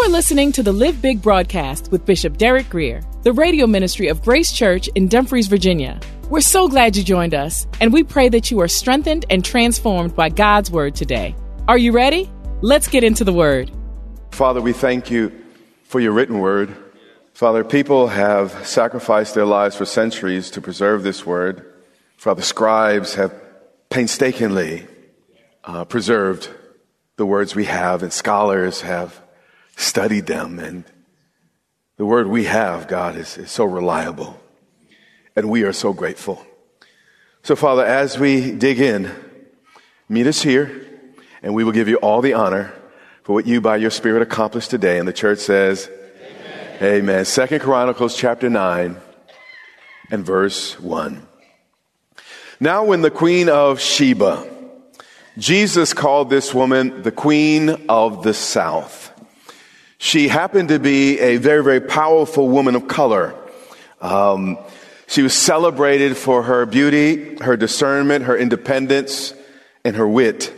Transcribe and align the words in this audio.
You 0.00 0.06
are 0.06 0.08
listening 0.08 0.50
to 0.52 0.62
the 0.62 0.72
Live 0.72 1.02
Big 1.02 1.20
broadcast 1.20 1.92
with 1.92 2.06
Bishop 2.06 2.38
Derek 2.38 2.70
Grier, 2.70 3.02
the 3.22 3.34
radio 3.34 3.66
ministry 3.66 4.08
of 4.08 4.22
Grace 4.22 4.50
Church 4.50 4.88
in 4.94 5.08
Dumfries, 5.08 5.46
Virginia. 5.46 6.00
We're 6.30 6.40
so 6.40 6.68
glad 6.68 6.96
you 6.96 7.04
joined 7.04 7.34
us, 7.34 7.66
and 7.82 7.92
we 7.92 8.02
pray 8.02 8.30
that 8.30 8.50
you 8.50 8.58
are 8.62 8.66
strengthened 8.66 9.26
and 9.28 9.44
transformed 9.44 10.16
by 10.16 10.30
God's 10.30 10.70
word 10.70 10.94
today. 10.94 11.36
Are 11.68 11.76
you 11.76 11.92
ready? 11.92 12.30
Let's 12.62 12.88
get 12.88 13.04
into 13.04 13.24
the 13.24 13.32
word. 13.34 13.70
Father, 14.30 14.62
we 14.62 14.72
thank 14.72 15.10
you 15.10 15.38
for 15.82 16.00
your 16.00 16.12
written 16.12 16.38
word. 16.38 16.74
Father, 17.34 17.62
people 17.62 18.08
have 18.08 18.66
sacrificed 18.66 19.34
their 19.34 19.44
lives 19.44 19.76
for 19.76 19.84
centuries 19.84 20.50
to 20.52 20.62
preserve 20.62 21.02
this 21.02 21.26
word. 21.26 21.74
Father, 22.16 22.40
scribes 22.40 23.16
have 23.16 23.34
painstakingly 23.90 24.86
uh, 25.64 25.84
preserved 25.84 26.48
the 27.16 27.26
words 27.26 27.54
we 27.54 27.66
have, 27.66 28.02
and 28.02 28.14
scholars 28.14 28.80
have 28.80 29.20
studied 29.80 30.26
them. 30.26 30.58
And 30.58 30.84
the 31.96 32.06
word 32.06 32.28
we 32.28 32.44
have, 32.44 32.88
God, 32.88 33.16
is, 33.16 33.36
is 33.38 33.50
so 33.50 33.64
reliable. 33.64 34.40
And 35.34 35.50
we 35.50 35.62
are 35.64 35.72
so 35.72 35.92
grateful. 35.92 36.44
So, 37.42 37.56
Father, 37.56 37.84
as 37.84 38.18
we 38.18 38.52
dig 38.52 38.80
in, 38.80 39.10
meet 40.08 40.26
us 40.26 40.42
here, 40.42 40.86
and 41.42 41.54
we 41.54 41.64
will 41.64 41.72
give 41.72 41.88
you 41.88 41.96
all 41.96 42.20
the 42.20 42.34
honor 42.34 42.72
for 43.22 43.32
what 43.32 43.46
you, 43.46 43.60
by 43.60 43.76
your 43.76 43.90
Spirit, 43.90 44.22
accomplished 44.22 44.70
today. 44.70 44.98
And 44.98 45.08
the 45.08 45.12
church 45.12 45.38
says, 45.38 45.88
Amen. 46.76 47.00
Amen. 47.00 47.24
Second 47.24 47.60
Chronicles 47.60 48.16
chapter 48.16 48.50
9 48.50 48.96
and 50.10 50.26
verse 50.26 50.78
1. 50.78 51.26
Now, 52.58 52.84
when 52.84 53.00
the 53.00 53.10
queen 53.10 53.48
of 53.48 53.80
Sheba, 53.80 54.46
Jesus 55.38 55.94
called 55.94 56.28
this 56.28 56.52
woman 56.52 57.02
the 57.02 57.12
queen 57.12 57.86
of 57.88 58.22
the 58.22 58.34
south. 58.34 59.09
She 60.02 60.28
happened 60.28 60.70
to 60.70 60.78
be 60.78 61.20
a 61.20 61.36
very, 61.36 61.62
very 61.62 61.80
powerful 61.82 62.48
woman 62.48 62.74
of 62.74 62.88
color. 62.88 63.34
Um, 64.00 64.56
she 65.06 65.20
was 65.20 65.34
celebrated 65.34 66.16
for 66.16 66.42
her 66.44 66.64
beauty, 66.64 67.36
her 67.42 67.54
discernment, 67.54 68.24
her 68.24 68.34
independence, 68.34 69.34
and 69.84 69.94
her 69.96 70.08
wit. 70.08 70.54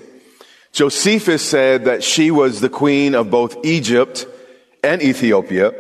Josephus 0.71 1.43
said 1.43 1.87
that 1.87 2.05
she 2.05 2.31
was 2.31 2.61
the 2.61 2.69
queen 2.69 3.17
of 3.17 3.33
both 3.33 3.57
Egypt 3.65 4.27
and 4.85 5.03
Ethiopia. 5.03 5.75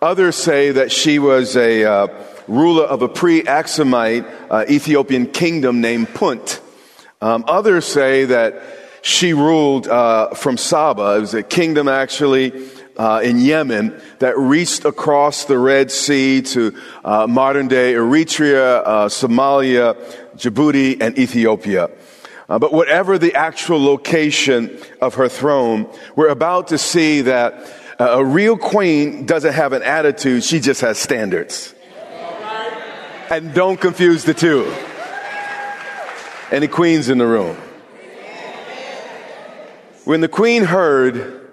Others 0.00 0.36
say 0.36 0.70
that 0.70 0.92
she 0.92 1.18
was 1.18 1.56
a 1.56 1.84
uh, 1.84 2.06
ruler 2.46 2.84
of 2.84 3.02
a 3.02 3.08
pre-Axumite 3.08 4.32
uh, 4.48 4.64
Ethiopian 4.70 5.26
kingdom 5.26 5.80
named 5.80 6.14
Punt. 6.14 6.60
Um, 7.20 7.44
others 7.48 7.84
say 7.84 8.26
that 8.26 8.62
she 9.02 9.34
ruled 9.34 9.88
uh, 9.88 10.34
from 10.34 10.56
Saba. 10.56 11.16
It 11.16 11.20
was 11.20 11.34
a 11.34 11.42
kingdom 11.42 11.88
actually 11.88 12.52
uh, 12.98 13.20
in 13.22 13.38
Yemen 13.38 14.00
that 14.18 14.38
reached 14.38 14.84
across 14.84 15.44
the 15.44 15.58
Red 15.58 15.90
Sea 15.90 16.42
to 16.42 16.74
uh, 17.04 17.26
modern 17.26 17.68
day 17.68 17.94
Eritrea, 17.94 18.82
uh, 18.84 19.08
Somalia, 19.08 19.94
Djibouti, 20.36 21.00
and 21.00 21.18
Ethiopia. 21.18 21.90
Uh, 22.48 22.58
but 22.58 22.72
whatever 22.72 23.18
the 23.18 23.34
actual 23.34 23.82
location 23.82 24.78
of 25.00 25.14
her 25.14 25.28
throne, 25.28 25.90
we're 26.14 26.28
about 26.28 26.68
to 26.68 26.78
see 26.78 27.22
that 27.22 27.54
uh, 27.98 28.18
a 28.18 28.24
real 28.24 28.56
queen 28.56 29.26
doesn't 29.26 29.54
have 29.54 29.72
an 29.72 29.82
attitude, 29.82 30.44
she 30.44 30.60
just 30.60 30.80
has 30.80 30.98
standards. 30.98 31.74
And 33.30 33.52
don't 33.52 33.80
confuse 33.80 34.24
the 34.24 34.34
two. 34.34 34.72
Any 36.52 36.68
queens 36.68 37.08
in 37.08 37.18
the 37.18 37.26
room? 37.26 37.56
When 40.04 40.20
the 40.20 40.28
queen 40.28 40.62
heard 40.62 41.45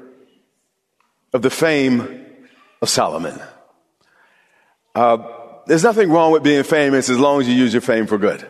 of 1.34 1.42
the 1.42 1.50
fame 1.50 2.26
of 2.82 2.90
Solomon. 2.90 3.40
Uh, 4.96 5.18
there's 5.66 5.84
nothing 5.84 6.10
wrong 6.12 6.32
with 6.32 6.44
being 6.44 6.64
famous 6.64 7.10
as 7.10 7.18
long 7.18 7.42
as 7.42 7.48
you 7.48 7.56
use 7.56 7.74
your 7.74 7.82
fame 7.82 8.06
for 8.06 8.18
good. 8.18 8.48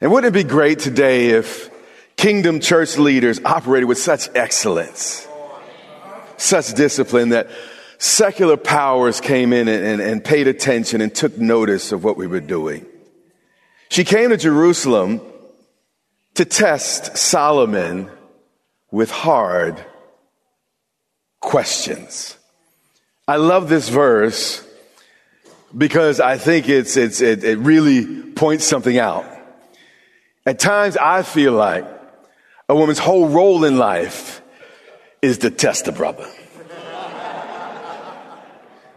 And 0.00 0.10
wouldn't 0.10 0.34
it 0.34 0.44
be 0.44 0.48
great 0.48 0.78
today 0.78 1.30
if 1.30 1.70
kingdom 2.16 2.60
church 2.60 2.96
leaders 2.96 3.40
operated 3.44 3.88
with 3.88 3.98
such 3.98 4.28
excellence, 4.34 5.26
such 6.36 6.74
discipline 6.74 7.30
that 7.30 7.48
secular 7.98 8.56
powers 8.56 9.20
came 9.20 9.52
in 9.52 9.68
and, 9.68 9.84
and, 9.84 10.00
and 10.00 10.24
paid 10.24 10.46
attention 10.46 11.00
and 11.00 11.14
took 11.14 11.36
notice 11.38 11.92
of 11.92 12.04
what 12.04 12.16
we 12.16 12.26
were 12.26 12.40
doing? 12.40 12.86
She 13.88 14.04
came 14.04 14.30
to 14.30 14.36
Jerusalem 14.36 15.20
to 16.34 16.44
test 16.44 17.16
Solomon 17.16 18.10
with 18.90 19.10
hard 19.10 19.84
questions. 21.44 22.36
I 23.28 23.36
love 23.36 23.68
this 23.68 23.88
verse 23.88 24.66
because 25.76 26.18
I 26.18 26.38
think 26.38 26.68
it's, 26.68 26.96
it's, 26.96 27.20
it, 27.20 27.44
it 27.44 27.58
really 27.58 28.22
points 28.32 28.64
something 28.66 28.98
out. 28.98 29.26
At 30.46 30.58
times 30.58 30.96
I 30.96 31.22
feel 31.22 31.52
like 31.52 31.86
a 32.68 32.74
woman's 32.74 32.98
whole 32.98 33.28
role 33.28 33.64
in 33.64 33.76
life 33.76 34.40
is 35.20 35.38
to 35.38 35.50
test 35.50 35.86
a 35.86 35.92
brother. 35.92 36.28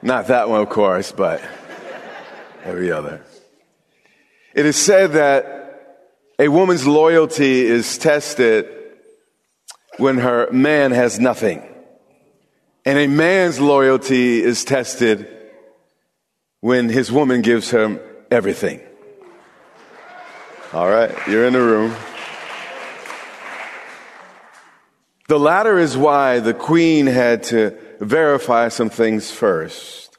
Not 0.01 0.27
that 0.27 0.49
one, 0.49 0.61
of 0.61 0.69
course, 0.69 1.11
but 1.11 1.41
every 2.63 2.91
other. 2.91 3.21
It 4.53 4.65
is 4.65 4.77
said 4.77 5.13
that 5.13 6.05
a 6.39 6.47
woman's 6.47 6.87
loyalty 6.87 7.65
is 7.65 7.97
tested 7.97 8.67
when 9.97 10.19
her 10.19 10.49
man 10.51 10.91
has 10.91 11.19
nothing. 11.19 11.66
And 12.87 12.97
a 12.97 13.07
man's 13.07 13.59
loyalty 13.59 14.41
is 14.41 14.63
tested 14.63 15.27
when 16.61 16.87
his 16.87 17.11
woman 17.11 17.41
gives 17.41 17.69
him 17.69 17.99
everything. 18.31 18.79
All 20.71 20.87
right, 20.87 21.13
you're 21.27 21.45
in 21.45 21.51
the 21.51 21.61
room. 21.61 21.93
The 25.27 25.37
latter 25.37 25.77
is 25.77 25.97
why 25.97 26.39
the 26.39 26.53
queen 26.53 27.07
had 27.07 27.43
to 27.51 27.77
verify 27.99 28.69
some 28.69 28.89
things 28.89 29.31
first. 29.31 30.17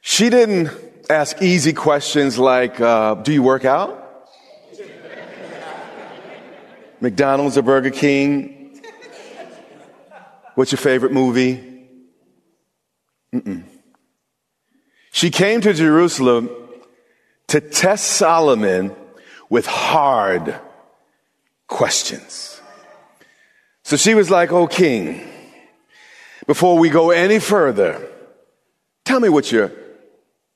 She 0.00 0.30
didn't 0.30 0.70
ask 1.10 1.42
easy 1.42 1.74
questions 1.74 2.38
like, 2.38 2.80
uh, 2.80 3.16
Do 3.16 3.34
you 3.34 3.42
work 3.42 3.66
out? 3.66 4.30
McDonald's 7.02 7.58
or 7.58 7.62
Burger 7.62 7.90
King? 7.90 8.53
What's 10.54 10.72
your 10.72 10.78
favorite 10.78 11.12
movie? 11.12 11.88
Mm-mm. 13.32 13.64
She 15.10 15.30
came 15.30 15.60
to 15.62 15.74
Jerusalem 15.74 16.50
to 17.48 17.60
test 17.60 18.06
Solomon 18.06 18.94
with 19.48 19.66
hard 19.66 20.58
questions. 21.66 22.60
So 23.82 23.96
she 23.96 24.14
was 24.14 24.30
like, 24.30 24.52
Oh, 24.52 24.66
king, 24.66 25.28
before 26.46 26.78
we 26.78 26.88
go 26.88 27.10
any 27.10 27.38
further, 27.38 28.08
tell 29.04 29.20
me 29.20 29.28
what 29.28 29.50
your 29.50 29.72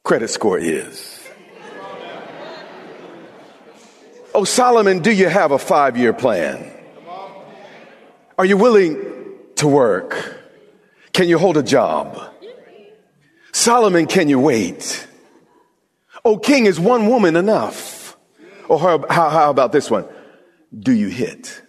credit 0.05 0.29
score 0.29 0.59
is. 0.59 1.15
Oh, 4.35 4.45
Solomon, 4.45 5.01
do 5.01 5.11
you 5.11 5.29
have 5.29 5.51
a 5.51 5.59
five 5.59 5.97
year 5.97 6.13
plan? 6.13 6.73
Are 8.39 8.45
you 8.45 8.57
willing 8.57 9.08
to 9.59 9.69
work? 9.69 10.37
Can 11.13 11.29
you 11.29 11.39
hold 11.39 11.57
a 11.57 11.63
job? 11.63 12.19
Solomon, 13.53 14.07
can 14.07 14.29
you 14.29 14.39
wait? 14.39 15.07
Oh, 16.25 16.37
king, 16.39 16.67
is 16.67 16.79
one 16.79 17.09
woman 17.09 17.37
enough? 17.37 18.17
Or 18.69 18.79
how, 18.79 19.05
how, 19.09 19.31
how 19.31 19.51
about 19.51 19.73
this 19.73 19.91
one? 19.91 20.07
Do 20.79 20.93
you 20.93 21.09
hit? 21.09 21.63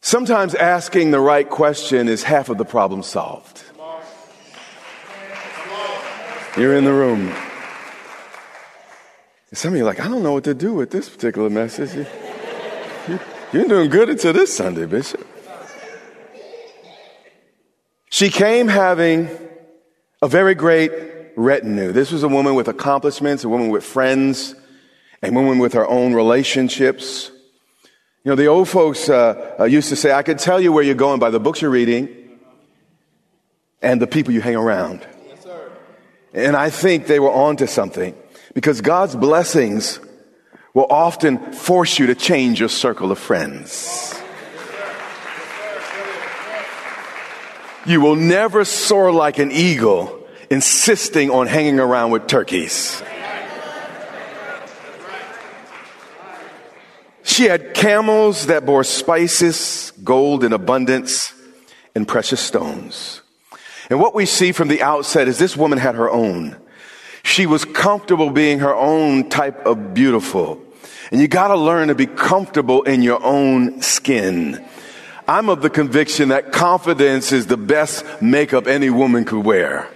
Sometimes 0.00 0.54
asking 0.54 1.10
the 1.10 1.20
right 1.20 1.48
question 1.48 2.08
is 2.08 2.22
half 2.22 2.48
of 2.48 2.58
the 2.58 2.64
problem 2.64 3.02
solved. 3.02 3.62
You're 6.56 6.74
in 6.74 6.84
the 6.84 6.92
room. 6.92 7.32
Some 9.52 9.72
of 9.72 9.78
you 9.78 9.84
are 9.84 9.86
like, 9.86 10.00
I 10.00 10.08
don't 10.08 10.22
know 10.22 10.32
what 10.32 10.44
to 10.44 10.54
do 10.54 10.74
with 10.74 10.90
this 10.90 11.08
particular 11.08 11.50
message. 11.50 12.06
You're 13.52 13.64
doing 13.64 13.90
good 13.90 14.08
until 14.08 14.32
this 14.32 14.56
Sunday, 14.56 14.86
Bishop. 14.86 15.26
She 18.08 18.30
came 18.30 18.68
having 18.68 19.28
a 20.22 20.28
very 20.28 20.54
great 20.54 20.92
retinue. 21.36 21.90
This 21.90 22.12
was 22.12 22.22
a 22.22 22.28
woman 22.28 22.54
with 22.54 22.68
accomplishments, 22.68 23.42
a 23.42 23.48
woman 23.48 23.70
with 23.70 23.82
friends, 23.82 24.54
a 25.20 25.32
woman 25.32 25.58
with 25.58 25.72
her 25.72 25.84
own 25.84 26.14
relationships. 26.14 27.32
You 28.22 28.30
know, 28.30 28.36
the 28.36 28.46
old 28.46 28.68
folks 28.68 29.08
uh, 29.08 29.56
uh, 29.58 29.64
used 29.64 29.88
to 29.88 29.96
say, 29.96 30.12
I 30.12 30.22
could 30.22 30.38
tell 30.38 30.60
you 30.60 30.72
where 30.72 30.84
you're 30.84 30.94
going 30.94 31.18
by 31.18 31.30
the 31.30 31.40
books 31.40 31.60
you're 31.60 31.72
reading 31.72 32.08
and 33.82 34.00
the 34.00 34.06
people 34.06 34.32
you 34.32 34.42
hang 34.42 34.56
around. 34.56 35.04
Yes, 35.26 35.46
and 36.34 36.54
I 36.54 36.70
think 36.70 37.08
they 37.08 37.18
were 37.18 37.32
onto 37.32 37.66
something 37.66 38.14
because 38.54 38.80
God's 38.80 39.16
blessings 39.16 39.98
will 40.74 40.86
often 40.88 41.52
force 41.52 41.98
you 41.98 42.06
to 42.06 42.14
change 42.14 42.60
your 42.60 42.68
circle 42.68 43.10
of 43.10 43.18
friends. 43.18 44.14
You 47.86 48.00
will 48.00 48.16
never 48.16 48.64
soar 48.64 49.10
like 49.10 49.38
an 49.38 49.50
eagle 49.50 50.26
insisting 50.50 51.30
on 51.30 51.46
hanging 51.46 51.80
around 51.80 52.10
with 52.10 52.26
turkeys. 52.26 53.02
She 57.22 57.44
had 57.44 57.74
camels 57.74 58.46
that 58.46 58.66
bore 58.66 58.84
spices, 58.84 59.92
gold 60.04 60.44
in 60.44 60.52
abundance, 60.52 61.32
and 61.94 62.06
precious 62.06 62.40
stones. 62.40 63.22
And 63.88 63.98
what 63.98 64.14
we 64.14 64.26
see 64.26 64.52
from 64.52 64.68
the 64.68 64.82
outset 64.82 65.26
is 65.26 65.38
this 65.38 65.56
woman 65.56 65.78
had 65.78 65.94
her 65.94 66.10
own. 66.10 66.59
She 67.22 67.46
was 67.46 67.64
comfortable 67.64 68.30
being 68.30 68.60
her 68.60 68.74
own 68.74 69.28
type 69.28 69.66
of 69.66 69.94
beautiful. 69.94 70.60
And 71.10 71.20
you 71.20 71.28
gotta 71.28 71.56
learn 71.56 71.88
to 71.88 71.94
be 71.94 72.06
comfortable 72.06 72.82
in 72.82 73.02
your 73.02 73.22
own 73.22 73.82
skin. 73.82 74.64
I'm 75.26 75.48
of 75.48 75.62
the 75.62 75.70
conviction 75.70 76.30
that 76.30 76.52
confidence 76.52 77.32
is 77.32 77.46
the 77.46 77.56
best 77.56 78.04
makeup 78.20 78.66
any 78.66 78.90
woman 78.90 79.24
could 79.24 79.44
wear. 79.44 79.88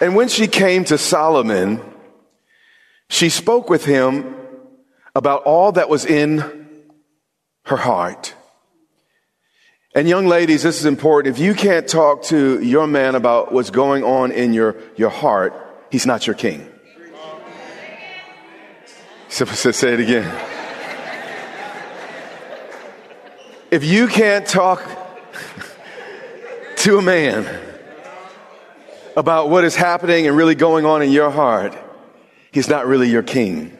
And 0.00 0.14
when 0.14 0.28
she 0.28 0.46
came 0.46 0.84
to 0.84 0.98
Solomon, 0.98 1.80
she 3.08 3.28
spoke 3.28 3.70
with 3.70 3.84
him 3.84 4.34
about 5.14 5.44
all 5.44 5.72
that 5.72 5.88
was 5.88 6.04
in 6.04 6.66
her 7.64 7.76
heart. 7.76 8.34
And 9.96 10.08
young 10.08 10.26
ladies, 10.26 10.64
this 10.64 10.80
is 10.80 10.86
important. 10.86 11.36
If 11.36 11.40
you 11.40 11.54
can't 11.54 11.86
talk 11.86 12.24
to 12.24 12.60
your 12.60 12.88
man 12.88 13.14
about 13.14 13.52
what's 13.52 13.70
going 13.70 14.02
on 14.02 14.32
in 14.32 14.52
your, 14.52 14.74
your 14.96 15.10
heart, 15.10 15.54
he's 15.88 16.04
not 16.04 16.26
your 16.26 16.34
king. 16.34 16.68
Say 19.28 19.92
it 19.92 20.00
again. 20.00 20.28
If 23.70 23.84
you 23.84 24.08
can't 24.08 24.44
talk 24.46 24.84
to 26.78 26.98
a 26.98 27.02
man 27.02 27.46
about 29.16 29.48
what 29.48 29.62
is 29.62 29.76
happening 29.76 30.26
and 30.26 30.36
really 30.36 30.56
going 30.56 30.86
on 30.86 31.02
in 31.02 31.12
your 31.12 31.30
heart, 31.30 31.72
He's 32.50 32.68
not 32.68 32.86
really 32.86 33.10
your 33.10 33.24
king. 33.24 33.76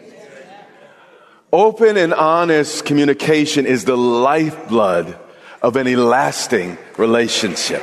Open 1.52 1.96
and 1.96 2.12
honest 2.12 2.84
communication 2.84 3.66
is 3.66 3.84
the 3.84 3.96
lifeblood 3.96 5.16
of 5.64 5.78
any 5.78 5.96
lasting 5.96 6.76
relationship. 6.98 7.82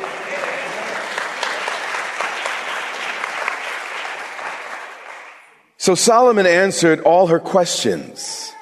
So 5.77 5.95
Solomon 5.95 6.45
answered 6.45 6.99
all 6.99 7.25
her 7.25 7.39
questions. 7.39 8.53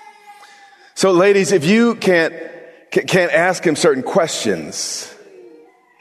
So 0.96 1.12
ladies, 1.12 1.52
if 1.52 1.66
you 1.66 1.96
can't, 1.96 2.34
can't 2.92 3.34
ask 3.34 3.62
him 3.62 3.76
certain 3.76 4.04
questions, 4.04 5.14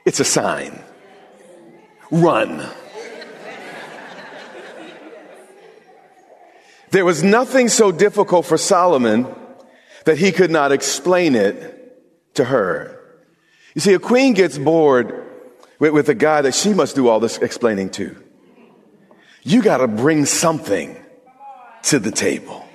it's 0.05 0.21
a 0.21 0.25
sign. 0.25 0.81
Run. 2.12 2.64
There 6.93 7.05
was 7.05 7.25
nothing 7.25 7.67
so 7.67 7.91
difficult 7.91 8.47
for 8.47 8.56
Solomon 8.56 9.26
that 10.05 10.19
he 10.19 10.31
could 10.31 10.53
not 10.53 10.71
explain 10.71 11.35
it 11.35 12.35
to 12.35 12.44
her. 12.44 12.98
You 13.79 13.83
see, 13.83 13.95
a 13.95 14.01
queen 14.01 14.35
gets 14.35 14.59
bored 14.59 15.25
with, 15.79 15.93
with 15.93 16.09
a 16.09 16.15
guy 16.17 16.43
that 16.43 16.53
she 16.57 16.75
must 16.75 16.97
do 16.97 17.07
all 17.07 17.21
this 17.21 17.39
explaining 17.39 17.91
to. 17.91 18.17
You 19.45 19.63
got 19.63 19.77
to 19.77 19.87
bring 19.87 20.25
something 20.25 20.97
to 21.85 22.01
the 22.01 22.11
table. 22.11 22.67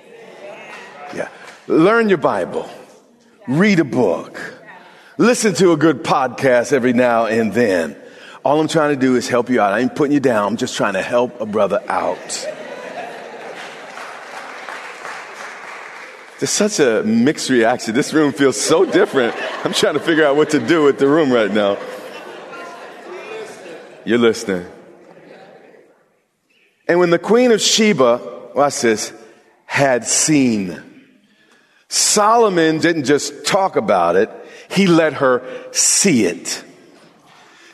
Yeah. 1.14 1.28
Learn 1.66 2.08
your 2.08 2.16
Bible. 2.16 2.70
Read 3.46 3.80
a 3.80 3.84
book. 3.84 4.40
Listen 5.18 5.52
to 5.56 5.72
a 5.72 5.76
good 5.76 6.04
podcast 6.04 6.72
every 6.72 6.94
now 6.94 7.26
and 7.26 7.52
then. 7.52 8.00
All 8.42 8.58
I'm 8.58 8.66
trying 8.66 8.94
to 8.94 8.98
do 8.98 9.14
is 9.16 9.28
help 9.28 9.50
you 9.50 9.60
out. 9.60 9.74
I 9.74 9.80
ain't 9.80 9.94
putting 9.94 10.14
you 10.14 10.20
down. 10.20 10.52
I'm 10.52 10.56
just 10.56 10.74
trying 10.74 10.94
to 10.94 11.02
help 11.02 11.38
a 11.38 11.44
brother 11.44 11.84
out. 11.86 12.48
There's 16.40 16.50
such 16.50 16.80
a 16.80 17.02
mixed 17.04 17.48
reaction. 17.48 17.94
This 17.94 18.12
room 18.12 18.32
feels 18.32 18.60
so 18.60 18.84
different. 18.84 19.34
I'm 19.64 19.72
trying 19.72 19.94
to 19.94 20.00
figure 20.00 20.26
out 20.26 20.36
what 20.36 20.50
to 20.50 20.58
do 20.58 20.82
with 20.84 20.98
the 20.98 21.06
room 21.06 21.32
right 21.32 21.50
now. 21.50 21.78
You're 24.04 24.18
listening. 24.18 24.66
And 26.88 26.98
when 26.98 27.10
the 27.10 27.18
queen 27.18 27.52
of 27.52 27.60
Sheba, 27.60 28.50
watch 28.54 28.80
this, 28.80 29.12
had 29.64 30.04
seen, 30.04 30.82
Solomon 31.88 32.78
didn't 32.78 33.04
just 33.04 33.46
talk 33.46 33.76
about 33.76 34.16
it, 34.16 34.28
he 34.68 34.86
let 34.86 35.14
her 35.14 35.42
see 35.72 36.26
it. 36.26 36.62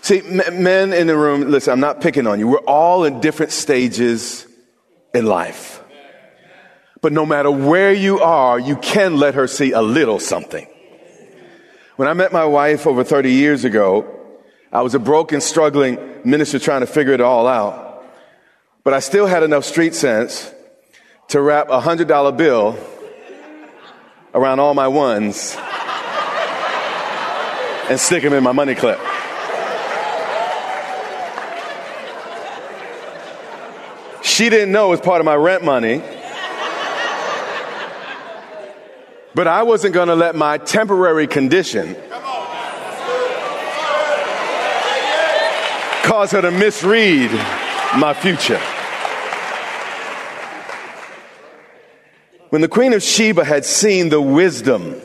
See, 0.03 0.23
men 0.23 0.93
in 0.93 1.07
the 1.07 1.17
room, 1.17 1.51
listen, 1.51 1.73
I'm 1.73 1.81
not 1.81 2.01
picking 2.01 2.27
on 2.27 2.39
you. 2.39 2.49
We're 2.49 2.59
all 2.59 3.05
in 3.05 3.21
different 3.21 3.53
stages 3.53 4.47
in 5.15 5.27
life. 5.27 5.80
But 7.01 7.13
no 7.13 7.25
matter 7.25 7.51
where 7.51 7.93
you 7.93 8.21
are, 8.21 8.59
you 8.59 8.77
can 8.77 9.17
let 9.17 9.35
her 9.35 9.47
see 9.47 9.73
a 9.73 9.81
little 9.81 10.19
something. 10.19 10.67
When 11.97 12.09
I 12.09 12.15
met 12.15 12.33
my 12.33 12.45
wife 12.45 12.87
over 12.87 13.05
30 13.05 13.33
years 13.33 13.65
ago, 13.65 14.07
I 14.73 14.83
was 14.83 14.95
a 14.95 14.99
broken, 14.99 15.41
struggling 15.41 15.99
minister 16.25 16.59
trying 16.59 16.81
to 16.81 16.87
figure 16.87 17.13
it 17.13 17.21
all 17.21 17.47
out. 17.47 18.05
But 18.85 18.95
I 18.95 19.01
still 19.01 19.27
had 19.27 19.43
enough 19.43 19.65
street 19.65 19.95
sense 19.95 20.53
to 21.29 21.41
wrap 21.41 21.69
a 21.71 21.81
hundred 21.81 22.09
dollar 22.09 22.33
bill 22.33 22.79
around 24.35 24.61
all 24.61 24.75
my 24.75 24.89
ones 24.89 25.57
and 27.89 27.99
stick 27.99 28.23
them 28.23 28.33
in 28.33 28.43
my 28.43 28.53
money 28.53 28.75
clip. 28.75 28.99
She 34.23 34.49
didn't 34.49 34.73
know 34.73 34.87
it 34.87 34.91
was 34.91 35.01
part 35.01 35.21
of 35.21 35.25
my 35.25 35.35
rent 35.35 35.65
money. 35.65 36.03
But 39.35 39.47
I 39.47 39.63
wasn't 39.63 39.95
going 39.95 40.09
to 40.09 40.17
let 40.17 40.35
my 40.35 40.59
temporary 40.59 41.27
condition 41.27 41.95
cause 46.03 46.33
her 46.33 46.43
to 46.43 46.51
misread 46.51 47.31
my 47.97 48.15
future. 48.15 48.61
When 52.49 52.63
the 52.63 52.69
Queen 52.69 52.93
of 52.93 53.03
Sheba 53.03 53.45
had 53.45 53.65
seen 53.65 54.09
the 54.09 54.21
wisdom, 54.21 55.01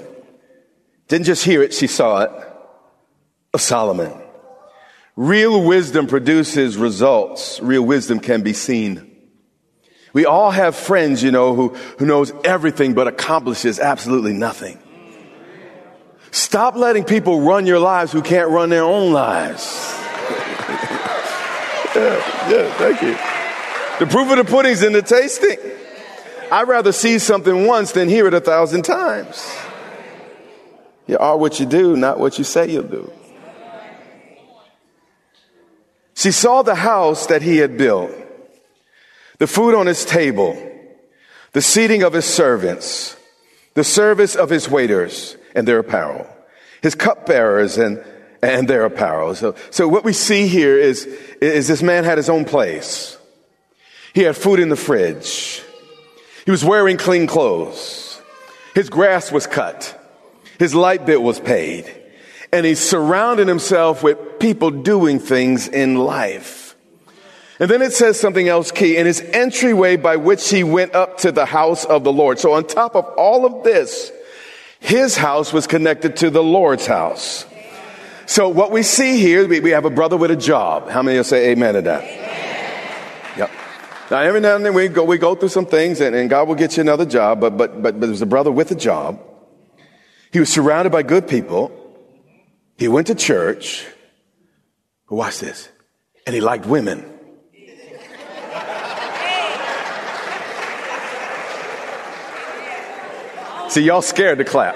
didn't 1.08 1.28
just 1.28 1.46
hear 1.46 1.62
it, 1.62 1.74
she 1.74 1.86
saw 1.86 2.24
it, 2.24 2.32
of 3.54 3.62
Solomon. 3.62 4.12
Real 5.16 5.64
wisdom 5.64 6.08
produces 6.08 6.76
results. 6.76 7.60
Real 7.62 7.84
wisdom 7.84 8.20
can 8.20 8.42
be 8.42 8.54
seen. 8.54 9.15
We 10.16 10.26
all 10.26 10.50
have 10.50 10.78
friends, 10.78 11.22
you 11.22 11.30
know, 11.30 11.54
who, 11.56 11.76
who 12.00 12.06
knows 12.06 12.32
everything 12.46 12.94
but 12.94 13.06
accomplishes 13.06 13.82
absolutely 13.82 14.32
nothing. 14.32 14.80
Stop 16.32 16.78
letting 16.78 17.04
people 17.04 17.42
run 17.42 17.66
your 17.66 17.80
lives 17.80 18.14
who 18.14 18.22
can't 18.22 18.50
run 18.50 18.70
their 18.70 18.86
own 18.86 19.12
lives. 19.12 19.94
yeah, 21.94 22.50
yeah, 22.50 22.74
thank 22.78 23.02
you. 23.02 23.18
The 24.00 24.10
proof 24.10 24.32
of 24.32 24.38
the 24.38 24.46
pudding's 24.46 24.84
in 24.84 24.94
the 24.94 25.02
tasting. 25.02 25.58
I'd 26.50 26.70
rather 26.70 26.94
see 26.94 27.20
something 27.20 27.68
once 27.68 27.92
than 27.92 28.08
hear 28.08 28.26
it 28.26 28.34
a 28.34 28.40
thousand 28.40 28.84
times. 28.84 29.46
You 31.08 31.18
are 31.18 31.38
what 31.38 31.60
you 31.60 31.66
do, 31.66 31.98
not 31.98 32.22
what 32.22 32.38
you 32.38 32.46
say 32.46 32.72
you'll 32.72 32.84
do. 32.84 33.12
She 36.14 36.32
saw 36.32 36.62
the 36.62 36.76
house 36.76 37.28
that 37.28 37.42
he 37.42 37.58
had 37.58 37.78
built, 37.78 38.12
the 39.38 39.48
food 39.48 39.76
on 39.76 39.88
his 39.88 40.06
table, 40.06 40.58
the 41.52 41.62
seating 41.62 42.04
of 42.04 42.14
his 42.14 42.26
servants, 42.26 43.16
the 43.74 43.84
service 43.84 44.36
of 44.36 44.50
his 44.50 44.70
waiters 44.70 45.38
and 45.56 45.68
their 45.68 45.80
apparel, 45.80 46.28
his 46.82 46.96
cupbearers 46.96 47.78
and, 47.78 48.04
and 48.42 48.68
their 48.68 48.86
apparel. 48.86 49.36
So, 49.36 49.56
so 49.72 49.88
what 49.88 50.04
we 50.04 50.14
see 50.14 50.48
here 50.48 50.78
is, 50.78 51.06
is 51.42 51.68
this 51.68 51.84
man 51.84 52.04
had 52.04 52.18
his 52.18 52.30
own 52.30 52.46
place. 52.46 53.18
He 54.14 54.22
had 54.22 54.38
food 54.38 54.60
in 54.60 54.70
the 54.70 54.78
fridge. 54.78 55.62
He 56.46 56.52
was 56.52 56.64
wearing 56.64 56.98
clean 56.98 57.28
clothes. 57.28 58.22
His 58.74 58.90
grass 58.90 59.32
was 59.32 59.48
cut. 59.48 60.00
His 60.58 60.74
light 60.74 61.06
bill 61.06 61.22
was 61.22 61.40
paid. 61.40 61.92
And 62.54 62.66
he 62.66 62.76
surrounded 62.76 63.48
himself 63.48 64.04
with 64.04 64.40
people 64.40 64.72
doing 64.72 65.20
things 65.20 65.68
in 65.68 65.96
life. 65.96 66.65
And 67.60 67.70
then 67.70 67.82
it 67.82 67.94
says 67.94 68.20
something 68.20 68.48
else 68.48 68.72
key 68.72 68.98
in 68.98 69.06
his 69.06 69.22
entryway 69.22 69.96
by 69.96 70.18
which 70.18 70.50
he 70.50 70.64
went 70.64 70.94
up 70.94 71.20
to 71.20 71.32
the 71.32 71.46
house 71.46 71.86
of 71.86 72.04
the 72.04 72.12
Lord. 72.12 72.38
So 72.38 72.54
on 72.54 72.66
top 72.66 72.96
of 72.96 73.06
all 73.18 73.46
of 73.46 73.64
this, 73.64 74.12
his 74.80 75.16
house 75.16 75.54
was 75.54 75.66
connected 75.66 76.18
to 76.18 76.30
the 76.30 76.44
Lord's 76.44 76.86
house. 76.86 77.46
So 78.26 78.50
what 78.50 78.72
we 78.72 78.84
see 78.84 79.20
here, 79.20 79.48
we, 79.48 79.70
have 79.70 79.86
a 79.86 79.90
brother 79.90 80.18
with 80.18 80.32
a 80.32 80.36
job. 80.36 80.90
How 80.90 81.02
many 81.02 81.18
will 81.18 81.24
say 81.24 81.52
amen 81.52 81.76
to 81.76 81.82
that? 81.84 82.04
Amen. 82.04 83.38
Yep. 83.38 83.52
Now 84.12 84.20
every 84.20 84.42
now 84.42 84.56
and 84.56 84.66
then 84.66 84.74
we 84.74 84.88
go, 84.90 85.04
we 85.04 85.18
go 85.18 85.36
through 85.36 85.50
some 85.50 85.66
things 85.66 86.02
and, 86.02 86.16
and 86.16 86.30
God 86.30 86.48
will 86.48 86.56
get 86.56 86.76
you 86.76 86.82
another 86.82 87.06
job, 87.06 87.40
but, 87.40 87.56
but, 87.56 87.82
but, 87.82 88.00
but 88.00 88.06
there's 88.08 88.22
a 88.22 88.26
brother 88.26 88.52
with 88.52 88.72
a 88.72 88.76
job. 88.76 89.22
He 90.34 90.40
was 90.40 90.50
surrounded 90.50 90.92
by 90.92 91.04
good 91.04 91.28
people. 91.28 91.72
He 92.78 92.90
went 92.90 93.08
to 93.08 93.16
church. 93.16 93.86
Watch 95.10 95.40
this. 95.40 95.70
And 96.26 96.36
he 96.36 96.42
liked 96.42 96.66
women. 96.66 97.15
See, 103.76 103.84
y'all 103.84 104.02
scared 104.02 104.38
to 104.38 104.46
clap. 104.46 104.74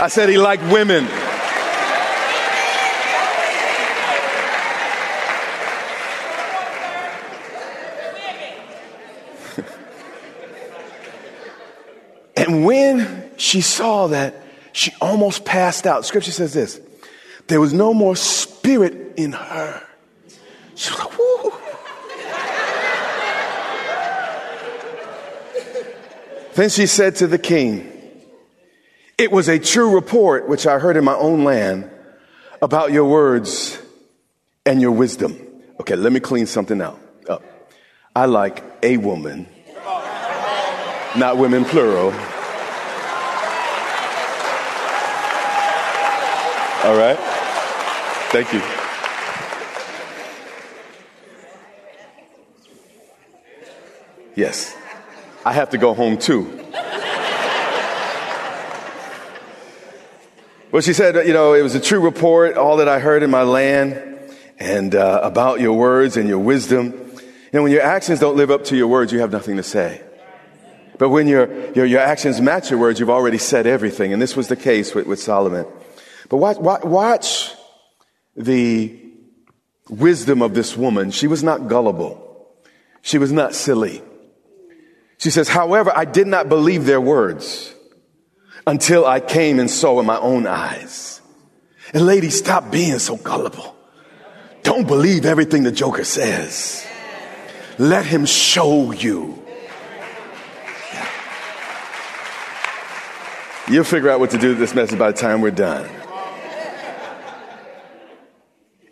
I 0.00 0.08
said 0.08 0.30
he 0.30 0.38
liked 0.38 0.62
women. 0.72 1.04
And 12.34 12.64
when 12.64 13.30
she 13.36 13.60
saw 13.60 14.06
that, 14.06 14.34
she 14.72 14.90
almost 15.02 15.44
passed 15.44 15.86
out. 15.86 16.06
Scripture 16.06 16.32
says 16.32 16.54
this 16.54 16.80
there 17.48 17.60
was 17.60 17.74
no 17.74 17.92
more 17.92 18.16
spirit 18.16 19.18
in 19.18 19.32
her. 19.32 19.82
She 20.76 20.90
was 20.90 20.98
like, 20.98 21.18
whoo. 21.18 21.52
Then 26.54 26.68
she 26.68 26.86
said 26.86 27.16
to 27.16 27.26
the 27.26 27.38
king, 27.38 27.90
It 29.18 29.32
was 29.32 29.48
a 29.48 29.58
true 29.58 29.94
report 29.94 30.48
which 30.48 30.66
I 30.66 30.78
heard 30.78 30.96
in 30.96 31.04
my 31.04 31.14
own 31.14 31.44
land 31.44 31.90
about 32.60 32.92
your 32.92 33.08
words 33.08 33.78
and 34.64 34.80
your 34.80 34.92
wisdom. 34.92 35.38
Okay, 35.80 35.96
let 35.96 36.12
me 36.12 36.20
clean 36.20 36.46
something 36.46 36.80
out. 36.80 37.00
Up. 37.28 37.42
I 38.14 38.26
like 38.26 38.62
a 38.82 38.96
woman 38.96 39.48
not 41.16 41.36
women 41.36 41.64
plural. 41.64 42.10
All 46.84 46.96
right? 46.96 47.18
Thank 48.30 48.52
you. 48.52 48.62
Yes. 54.34 54.74
I 55.44 55.52
have 55.52 55.70
to 55.70 55.78
go 55.78 55.94
home 55.94 56.18
too. 56.18 56.58
Well, 60.70 60.80
she 60.80 60.94
said, 60.94 61.26
you 61.26 61.34
know, 61.34 61.52
it 61.52 61.60
was 61.62 61.74
a 61.74 61.80
true 61.80 62.00
report, 62.00 62.56
all 62.56 62.78
that 62.78 62.88
I 62.88 62.98
heard 62.98 63.22
in 63.22 63.30
my 63.30 63.42
land, 63.42 64.02
and 64.58 64.94
uh, 64.94 65.20
about 65.22 65.60
your 65.60 65.74
words 65.74 66.16
and 66.16 66.26
your 66.26 66.38
wisdom. 66.38 66.94
And 67.52 67.62
when 67.62 67.72
your 67.72 67.82
actions 67.82 68.20
don't 68.20 68.36
live 68.36 68.50
up 68.50 68.64
to 68.64 68.76
your 68.76 68.88
words, 68.88 69.12
you 69.12 69.18
have 69.18 69.30
nothing 69.30 69.58
to 69.58 69.62
say. 69.62 70.00
But 70.96 71.10
when 71.10 71.26
your, 71.28 71.72
your, 71.72 71.84
your 71.84 72.00
actions 72.00 72.40
match 72.40 72.70
your 72.70 72.78
words, 72.78 72.98
you've 72.98 73.10
already 73.10 73.36
said 73.36 73.66
everything. 73.66 74.14
And 74.14 74.22
this 74.22 74.34
was 74.34 74.48
the 74.48 74.56
case 74.56 74.94
with, 74.94 75.06
with 75.06 75.20
Solomon. 75.20 75.66
But 76.30 76.38
watch, 76.38 76.56
watch, 76.56 76.84
watch 76.84 77.52
the 78.34 78.98
wisdom 79.90 80.40
of 80.40 80.54
this 80.54 80.74
woman. 80.74 81.10
She 81.10 81.26
was 81.26 81.42
not 81.42 81.68
gullible. 81.68 82.48
She 83.02 83.18
was 83.18 83.30
not 83.30 83.54
silly. 83.54 84.00
She 85.22 85.30
says, 85.30 85.48
however, 85.48 85.92
I 85.94 86.04
did 86.04 86.26
not 86.26 86.48
believe 86.48 86.84
their 86.84 87.00
words 87.00 87.72
until 88.66 89.06
I 89.06 89.20
came 89.20 89.60
and 89.60 89.70
saw 89.70 89.94
with 89.94 90.04
my 90.04 90.18
own 90.18 90.48
eyes. 90.48 91.20
And 91.94 92.06
ladies, 92.06 92.36
stop 92.36 92.72
being 92.72 92.98
so 92.98 93.16
gullible. 93.18 93.76
Don't 94.64 94.84
believe 94.84 95.24
everything 95.24 95.62
the 95.62 95.70
joker 95.70 96.02
says. 96.02 96.84
Let 97.78 98.04
him 98.04 98.26
show 98.26 98.90
you. 98.90 99.40
You'll 103.68 103.84
figure 103.84 104.10
out 104.10 104.18
what 104.18 104.30
to 104.30 104.38
do 104.38 104.48
with 104.48 104.58
this 104.58 104.74
message 104.74 104.98
by 104.98 105.12
the 105.12 105.18
time 105.18 105.40
we're 105.40 105.52
done. 105.52 105.88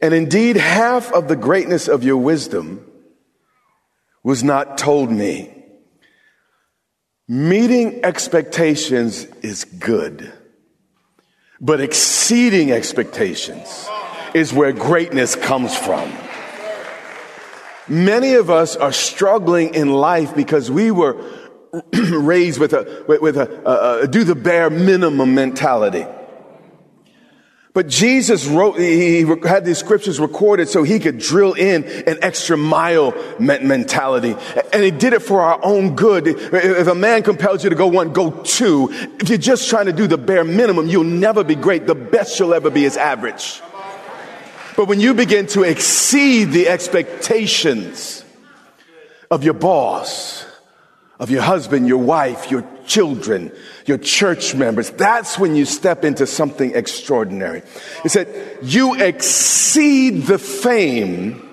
And 0.00 0.14
indeed, 0.14 0.54
half 0.54 1.12
of 1.12 1.26
the 1.26 1.34
greatness 1.34 1.88
of 1.88 2.04
your 2.04 2.18
wisdom 2.18 2.88
was 4.22 4.44
not 4.44 4.78
told 4.78 5.10
me. 5.10 5.56
Meeting 7.30 8.04
expectations 8.04 9.24
is 9.40 9.62
good, 9.62 10.32
but 11.60 11.80
exceeding 11.80 12.72
expectations 12.72 13.88
is 14.34 14.52
where 14.52 14.72
greatness 14.72 15.36
comes 15.36 15.76
from. 15.76 16.12
Many 17.86 18.34
of 18.34 18.50
us 18.50 18.74
are 18.74 18.90
struggling 18.90 19.76
in 19.76 19.92
life 19.92 20.34
because 20.34 20.72
we 20.72 20.90
were 20.90 21.24
raised 21.92 22.58
with 22.58 22.72
a, 22.72 23.04
with 23.06 23.36
a, 23.36 24.08
do 24.10 24.24
the 24.24 24.34
bare 24.34 24.68
minimum 24.68 25.32
mentality. 25.32 26.04
But 27.80 27.88
Jesus 27.88 28.46
wrote, 28.46 28.78
he 28.78 29.24
had 29.42 29.64
these 29.64 29.78
scriptures 29.78 30.20
recorded 30.20 30.68
so 30.68 30.82
he 30.82 30.98
could 30.98 31.16
drill 31.16 31.54
in 31.54 31.84
an 31.84 32.18
extra 32.20 32.54
mile 32.58 33.14
mentality. 33.38 34.36
And 34.74 34.84
he 34.84 34.90
did 34.90 35.14
it 35.14 35.22
for 35.22 35.40
our 35.40 35.58
own 35.64 35.96
good. 35.96 36.26
If 36.26 36.86
a 36.88 36.94
man 36.94 37.22
compels 37.22 37.64
you 37.64 37.70
to 37.70 37.76
go 37.76 37.86
one, 37.86 38.12
go 38.12 38.32
two. 38.32 38.90
If 39.18 39.30
you're 39.30 39.38
just 39.38 39.70
trying 39.70 39.86
to 39.86 39.94
do 39.94 40.06
the 40.06 40.18
bare 40.18 40.44
minimum, 40.44 40.88
you'll 40.88 41.04
never 41.04 41.42
be 41.42 41.54
great. 41.54 41.86
The 41.86 41.94
best 41.94 42.38
you'll 42.38 42.52
ever 42.52 42.68
be 42.68 42.84
is 42.84 42.98
average. 42.98 43.62
But 44.76 44.86
when 44.86 45.00
you 45.00 45.14
begin 45.14 45.46
to 45.46 45.62
exceed 45.62 46.50
the 46.50 46.68
expectations 46.68 48.26
of 49.30 49.42
your 49.42 49.54
boss, 49.54 50.44
of 51.18 51.30
your 51.30 51.40
husband, 51.40 51.88
your 51.88 52.02
wife, 52.02 52.50
your 52.50 52.62
children, 52.86 53.52
your 53.90 53.98
church 53.98 54.54
members. 54.54 54.88
That's 54.90 55.38
when 55.38 55.54
you 55.54 55.66
step 55.66 56.04
into 56.04 56.26
something 56.26 56.74
extraordinary. 56.74 57.62
He 58.02 58.08
said, 58.08 58.28
you 58.62 58.94
exceed 58.94 60.22
the 60.22 60.38
fame 60.38 61.46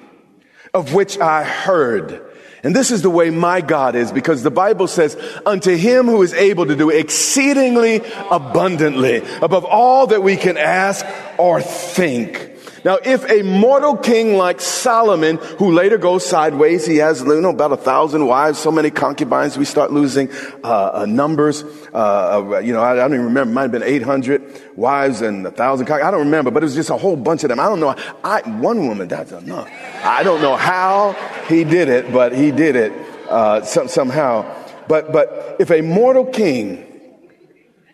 of 0.73 0.93
which 0.93 1.17
I 1.17 1.43
heard. 1.43 2.23
And 2.63 2.75
this 2.75 2.91
is 2.91 3.01
the 3.01 3.09
way 3.09 3.29
my 3.29 3.61
God 3.61 3.95
is 3.95 4.11
because 4.11 4.43
the 4.43 4.51
Bible 4.51 4.87
says, 4.87 5.17
unto 5.45 5.75
him 5.75 6.05
who 6.05 6.21
is 6.21 6.33
able 6.33 6.67
to 6.67 6.75
do 6.75 6.89
exceedingly 6.89 8.01
abundantly 8.29 9.23
above 9.41 9.65
all 9.65 10.07
that 10.07 10.21
we 10.21 10.37
can 10.37 10.57
ask 10.57 11.05
or 11.37 11.61
think 11.61 12.56
now, 12.83 12.99
if 13.03 13.29
a 13.29 13.41
mortal 13.41 13.97
king 13.97 14.35
like 14.35 14.61
Solomon, 14.61 15.37
who 15.57 15.71
later 15.71 15.97
goes 15.97 16.25
sideways, 16.25 16.85
he 16.85 16.97
has, 16.97 17.21
you 17.21 17.41
know, 17.41 17.49
about 17.49 17.71
a 17.71 17.77
thousand 17.77 18.25
wives, 18.27 18.59
so 18.59 18.71
many 18.71 18.91
concubines, 18.91 19.57
we 19.57 19.65
start 19.65 19.91
losing 19.91 20.31
uh, 20.63 20.91
uh, 20.93 21.05
numbers. 21.07 21.63
Uh, 21.93 22.53
uh 22.53 22.59
you 22.59 22.73
know, 22.73 22.81
I, 22.81 22.91
I, 22.91 22.95
don't 22.95 23.13
even 23.13 23.25
remember. 23.25 23.51
It 23.51 23.53
might 23.53 23.61
have 23.63 23.71
been 23.71 23.83
800 23.83 24.75
wives 24.75 25.21
and 25.21 25.45
a 25.45 25.51
thousand. 25.51 25.89
I 25.89 26.11
don't 26.11 26.25
remember, 26.25 26.51
but 26.51 26.63
it 26.63 26.65
was 26.65 26.75
just 26.75 26.89
a 26.89 26.97
whole 26.97 27.15
bunch 27.15 27.43
of 27.43 27.49
them. 27.49 27.59
I 27.59 27.65
don't 27.65 27.79
know. 27.79 27.95
I, 28.23 28.41
one 28.59 28.87
woman, 28.87 29.07
that's 29.07 29.31
enough. 29.31 29.69
I 30.03 30.23
don't 30.23 30.41
know 30.41 30.55
how 30.55 31.13
he 31.47 31.63
did 31.63 31.89
it, 31.89 32.11
but 32.11 32.33
he 32.33 32.51
did 32.51 32.75
it 32.75 32.91
uh, 33.29 33.63
some, 33.63 33.87
somehow. 33.87 34.53
But, 34.87 35.11
but 35.11 35.57
if 35.59 35.71
a 35.71 35.81
mortal 35.81 36.25
king 36.25 36.85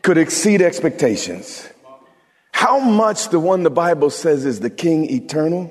could 0.02 0.18
exceed 0.18 0.62
expectations, 0.62 1.70
how 2.64 2.80
much 2.80 3.28
the 3.28 3.42
one 3.42 3.64
the 3.64 3.70
Bible 3.70 4.10
says 4.10 4.46
is 4.46 4.62
the 4.62 4.70
King 4.70 5.12
eternal, 5.12 5.70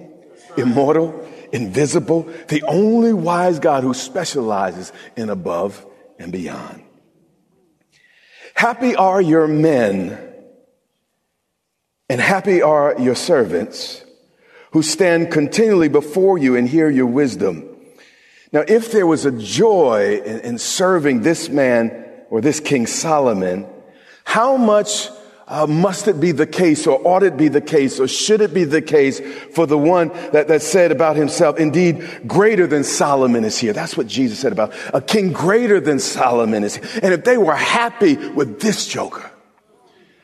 immortal, 0.59 1.27
invisible, 1.51 2.31
the 2.49 2.63
only 2.65 3.15
wise 3.15 3.59
God 3.59 3.83
who 3.83 3.95
specializes 3.95 4.93
in 5.17 5.31
above 5.31 5.87
and 6.19 6.31
beyond. 6.31 6.85
Happy 8.53 8.95
are 8.95 9.23
your 9.23 9.49
men 9.49 10.19
and 12.11 12.21
happy 12.21 12.61
are 12.61 12.95
your 12.99 13.15
servants 13.15 14.05
who 14.73 14.83
stand 14.83 15.33
continually 15.33 15.89
before 15.89 16.37
you 16.37 16.57
and 16.57 16.69
hear 16.69 16.91
your 16.91 17.07
wisdom. 17.07 17.75
Now, 18.53 18.65
if 18.69 18.93
there 18.93 19.07
was 19.07 19.25
a 19.25 19.33
joy 19.33 20.21
in, 20.27 20.41
in 20.41 20.59
serving 20.59 21.23
this 21.23 21.49
man 21.49 22.05
or 22.29 22.43
this 22.43 22.61
King 22.61 22.87
Solomon, 22.87 23.67
how 24.25 24.59
much 24.59 25.09
uh, 25.53 25.67
must 25.67 26.09
it 26.09 26.19
be 26.19 26.33
the 26.33 26.47
case 26.47 26.87
or 26.87 26.99
ought 27.07 27.23
it 27.23 27.37
be 27.37 27.49
the 27.49 27.61
case 27.61 28.01
or 28.01 28.09
should 28.09 28.41
it 28.41 28.55
be 28.55 28.65
the 28.65 28.81
case 28.81 29.21
for 29.55 29.67
the 29.67 29.77
one 29.77 30.09
that, 30.33 30.49
that 30.49 30.63
said 30.63 30.91
about 30.91 31.15
himself, 31.15 31.59
indeed, 31.59 32.23
greater 32.27 32.67
than 32.67 32.83
Solomon 32.83 33.45
is 33.45 33.59
here? 33.59 33.75
That's 33.75 33.95
what 33.95 34.07
Jesus 34.07 34.39
said 34.39 34.53
about 34.53 34.73
a 34.95 35.03
king 35.03 35.31
greater 35.31 35.79
than 35.79 35.99
Solomon 35.99 36.65
is 36.65 36.77
here. 36.77 37.01
And 37.03 37.13
if 37.13 37.25
they 37.25 37.37
were 37.37 37.55
happy 37.55 38.17
with 38.17 38.63
this 38.63 38.89
joker, 38.89 39.31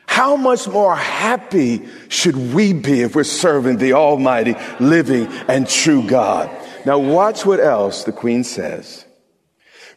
how 0.07 0.35
much 0.35 0.67
more 0.67 0.95
happy 0.95 1.87
should 2.07 2.35
we 2.35 2.73
be 2.73 3.01
if 3.01 3.15
we're 3.15 3.23
serving 3.23 3.77
the 3.77 3.93
almighty, 3.93 4.55
living, 4.79 5.27
and 5.47 5.69
true 5.69 6.07
God? 6.07 6.49
Now 6.87 6.97
watch 6.97 7.45
what 7.45 7.59
else 7.59 8.03
the 8.03 8.11
queen 8.11 8.43
says. 8.43 9.05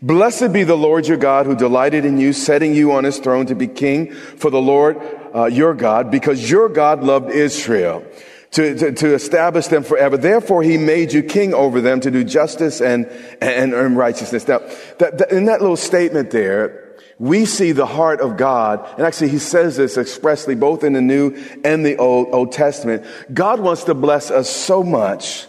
Blessed 0.02 0.52
be 0.52 0.64
the 0.64 0.76
Lord 0.76 1.06
your 1.06 1.16
God 1.16 1.46
who 1.46 1.56
delighted 1.56 2.04
in 2.04 2.18
you, 2.18 2.34
setting 2.34 2.74
you 2.74 2.92
on 2.92 3.04
his 3.04 3.18
throne 3.18 3.46
to 3.46 3.54
be 3.54 3.68
king 3.68 4.12
for 4.12 4.50
the 4.50 4.60
Lord 4.60 5.00
uh, 5.34 5.46
your 5.46 5.74
God, 5.74 6.10
because 6.10 6.50
your 6.50 6.68
God 6.68 7.02
loved 7.02 7.30
Israel. 7.30 8.04
To, 8.52 8.76
to, 8.76 8.92
to, 8.92 9.14
establish 9.14 9.68
them 9.68 9.82
forever. 9.82 10.18
Therefore, 10.18 10.62
he 10.62 10.76
made 10.76 11.14
you 11.14 11.22
king 11.22 11.54
over 11.54 11.80
them 11.80 12.00
to 12.00 12.10
do 12.10 12.22
justice 12.22 12.82
and, 12.82 13.06
and, 13.40 13.96
righteousness. 13.96 14.46
Now, 14.46 14.58
that, 14.98 15.16
that, 15.16 15.32
in 15.32 15.46
that 15.46 15.62
little 15.62 15.78
statement 15.78 16.32
there, 16.32 16.94
we 17.18 17.46
see 17.46 17.72
the 17.72 17.86
heart 17.86 18.20
of 18.20 18.36
God. 18.36 18.86
And 18.98 19.06
actually, 19.06 19.30
he 19.30 19.38
says 19.38 19.78
this 19.78 19.96
expressly 19.96 20.54
both 20.54 20.84
in 20.84 20.92
the 20.92 21.00
New 21.00 21.34
and 21.64 21.82
the 21.86 21.96
Old, 21.96 22.28
Old 22.30 22.52
Testament. 22.52 23.06
God 23.32 23.58
wants 23.58 23.84
to 23.84 23.94
bless 23.94 24.30
us 24.30 24.50
so 24.50 24.82
much 24.82 25.46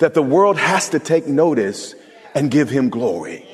that 0.00 0.12
the 0.12 0.22
world 0.22 0.58
has 0.58 0.90
to 0.90 0.98
take 0.98 1.26
notice 1.26 1.94
and 2.34 2.50
give 2.50 2.68
him 2.68 2.90
glory. 2.90 3.48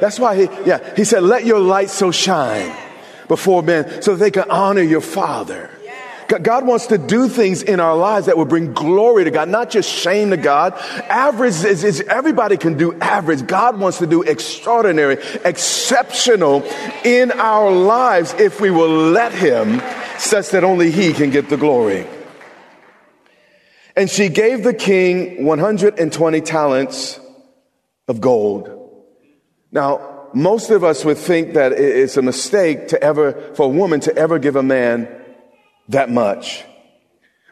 That's 0.00 0.20
why 0.20 0.36
he, 0.36 0.42
yeah, 0.64 0.94
he 0.94 1.02
said, 1.02 1.24
let 1.24 1.44
your 1.44 1.58
light 1.58 1.90
so 1.90 2.12
shine 2.12 2.72
before 3.28 3.62
men 3.62 4.02
so 4.02 4.14
that 4.14 4.18
they 4.18 4.30
can 4.30 4.50
honor 4.50 4.82
your 4.82 5.00
father. 5.00 5.70
God 6.26 6.66
wants 6.66 6.86
to 6.88 6.98
do 6.98 7.28
things 7.28 7.62
in 7.62 7.80
our 7.80 7.96
lives 7.96 8.26
that 8.26 8.36
will 8.36 8.46
bring 8.46 8.72
glory 8.72 9.24
to 9.24 9.30
God, 9.30 9.48
not 9.48 9.70
just 9.70 9.88
shame 9.88 10.30
to 10.30 10.36
God. 10.36 10.74
Average 11.08 11.64
is, 11.64 11.84
is, 11.84 12.00
everybody 12.00 12.56
can 12.56 12.76
do 12.76 12.94
average. 12.94 13.46
God 13.46 13.78
wants 13.78 13.98
to 13.98 14.06
do 14.06 14.22
extraordinary, 14.22 15.18
exceptional 15.44 16.64
in 17.04 17.30
our 17.32 17.70
lives 17.70 18.34
if 18.34 18.60
we 18.60 18.70
will 18.70 18.88
let 18.88 19.32
Him, 19.32 19.80
such 20.18 20.50
that 20.50 20.64
only 20.64 20.90
He 20.90 21.12
can 21.12 21.30
get 21.30 21.48
the 21.48 21.56
glory. 21.56 22.06
And 23.94 24.10
she 24.10 24.28
gave 24.28 24.62
the 24.62 24.74
king 24.74 25.44
120 25.46 26.40
talents 26.42 27.20
of 28.08 28.20
gold. 28.20 28.70
Now, 29.72 30.15
most 30.36 30.68
of 30.68 30.84
us 30.84 31.02
would 31.02 31.16
think 31.16 31.54
that 31.54 31.72
it's 31.72 32.18
a 32.18 32.22
mistake 32.22 32.88
to 32.88 33.02
ever, 33.02 33.32
for 33.54 33.62
a 33.62 33.68
woman 33.68 34.00
to 34.00 34.14
ever 34.14 34.38
give 34.38 34.54
a 34.54 34.62
man 34.62 35.08
that 35.88 36.10
much. 36.10 36.62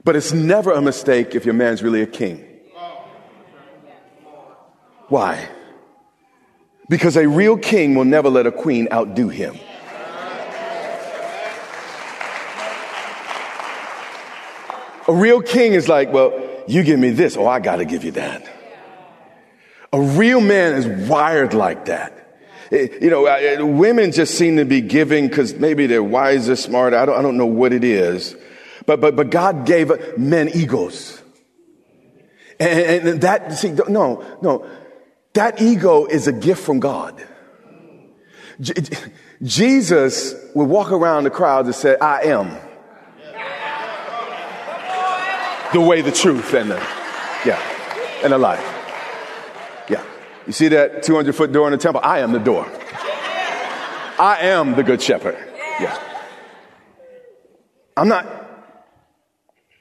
But 0.04 0.16
it's 0.16 0.34
never 0.34 0.70
a 0.70 0.82
mistake 0.82 1.34
if 1.34 1.46
your 1.46 1.54
man's 1.54 1.82
really 1.82 2.02
a 2.02 2.06
king. 2.06 2.44
Why? 5.08 5.48
Because 6.90 7.16
a 7.16 7.26
real 7.26 7.56
king 7.56 7.94
will 7.94 8.04
never 8.04 8.28
let 8.28 8.46
a 8.46 8.52
queen 8.52 8.86
outdo 8.92 9.30
him. 9.30 9.56
A 15.08 15.14
real 15.14 15.40
king 15.40 15.72
is 15.72 15.88
like, 15.88 16.12
well, 16.12 16.38
you 16.66 16.82
give 16.82 17.00
me 17.00 17.10
this, 17.10 17.38
oh, 17.38 17.46
I 17.46 17.60
got 17.60 17.76
to 17.76 17.86
give 17.86 18.04
you 18.04 18.10
that. 18.12 18.46
A 19.90 20.00
real 20.02 20.42
man 20.42 20.74
is 20.74 21.08
wired 21.08 21.54
like 21.54 21.86
that. 21.86 22.23
Eh, 22.70 22.88
you 23.00 23.10
know, 23.10 23.26
uh, 23.26 23.64
women 23.64 24.12
just 24.12 24.36
seem 24.36 24.56
to 24.56 24.64
be 24.64 24.80
giving 24.80 25.28
because 25.28 25.54
maybe 25.54 25.86
they're 25.86 26.02
wiser, 26.02 26.56
smarter. 26.56 26.96
I 26.96 27.06
don't, 27.06 27.18
I 27.18 27.22
don't 27.22 27.36
know 27.36 27.46
what 27.46 27.72
it 27.72 27.84
is. 27.84 28.36
But, 28.86 29.00
but, 29.00 29.16
but 29.16 29.30
God 29.30 29.66
gave 29.66 29.90
men 30.18 30.50
egos. 30.54 31.22
And, 32.60 33.08
and 33.08 33.20
that, 33.22 33.52
see, 33.54 33.72
no, 33.88 34.38
no. 34.42 34.66
That 35.34 35.60
ego 35.60 36.06
is 36.06 36.28
a 36.28 36.32
gift 36.32 36.62
from 36.62 36.80
God. 36.80 37.26
J- 38.60 38.74
Jesus 39.42 40.34
would 40.54 40.68
walk 40.68 40.92
around 40.92 41.24
the 41.24 41.30
crowd 41.30 41.66
and 41.66 41.74
say, 41.74 41.96
I 42.00 42.22
am 42.22 42.56
the 45.72 45.80
way, 45.80 46.02
the 46.02 46.12
truth, 46.12 46.54
and 46.54 46.70
the, 46.70 46.76
yeah, 47.44 47.60
and 48.22 48.32
the 48.32 48.38
life. 48.38 48.73
You 50.46 50.52
see 50.52 50.68
that 50.68 51.02
200 51.02 51.34
foot 51.34 51.52
door 51.52 51.66
in 51.66 51.72
the 51.72 51.78
temple? 51.78 52.00
I 52.04 52.20
am 52.20 52.32
the 52.32 52.38
door. 52.38 52.66
I 54.18 54.38
am 54.42 54.76
the 54.76 54.82
good 54.82 55.02
shepherd. 55.02 55.36
Yeah. 55.80 55.98
I'm 57.96 58.08
not, 58.08 58.26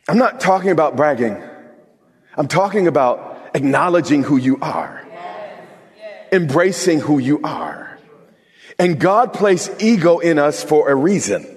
I'm 0.07 0.17
not 0.17 0.39
talking 0.39 0.71
about 0.71 0.95
bragging. 0.95 1.41
I'm 2.35 2.47
talking 2.47 2.87
about 2.87 3.51
acknowledging 3.53 4.23
who 4.23 4.37
you 4.37 4.57
are, 4.61 5.05
embracing 6.31 6.99
who 6.99 7.19
you 7.19 7.41
are. 7.43 7.99
And 8.79 8.99
God 8.99 9.33
placed 9.33 9.81
ego 9.81 10.19
in 10.19 10.39
us 10.39 10.63
for 10.63 10.89
a 10.89 10.95
reason. 10.95 11.47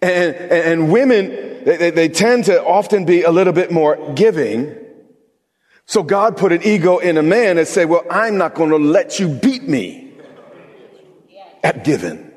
And, 0.00 0.36
and, 0.36 0.92
women, 0.92 1.64
they, 1.64 1.90
they 1.90 2.08
tend 2.10 2.44
to 2.44 2.62
often 2.62 3.06
be 3.06 3.22
a 3.22 3.30
little 3.30 3.54
bit 3.54 3.72
more 3.72 4.12
giving. 4.14 4.76
So 5.86 6.02
God 6.02 6.36
put 6.36 6.52
an 6.52 6.62
ego 6.62 6.98
in 6.98 7.18
a 7.18 7.22
man 7.22 7.58
and 7.58 7.68
said, 7.68 7.88
well, 7.88 8.04
I'm 8.10 8.38
not 8.38 8.54
going 8.54 8.70
to 8.70 8.78
let 8.78 9.18
you 9.18 9.28
beat 9.28 9.64
me 9.64 10.14
at 11.62 11.84
giving. 11.84 12.32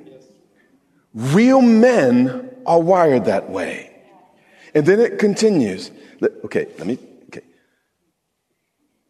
Real 1.13 1.61
men 1.61 2.55
are 2.65 2.81
wired 2.81 3.25
that 3.25 3.49
way. 3.49 3.93
And 4.75 4.85
then 4.85 4.99
it 4.99 5.17
continues. 5.17 5.91
Okay, 6.45 6.67
let 6.77 6.87
me, 6.87 6.99
okay. 7.27 7.45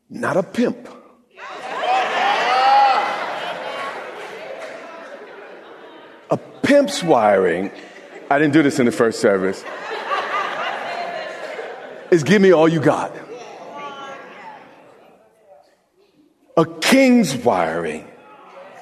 Not 0.10 0.38
a 0.38 0.43
pimp. 0.43 0.88
A 6.30 6.38
pimp's 6.62 7.04
wiring 7.04 7.71
I 8.30 8.39
didn't 8.39 8.54
do 8.54 8.62
this 8.62 8.78
in 8.80 8.86
the 8.86 8.91
first 8.91 9.21
service. 9.21 9.63
Is 12.12 12.23
give 12.23 12.41
me 12.41 12.52
all 12.52 12.67
you 12.67 12.82
got. 12.82 13.15
A 16.57 16.65
king's 16.65 17.35
wiring 17.35 18.07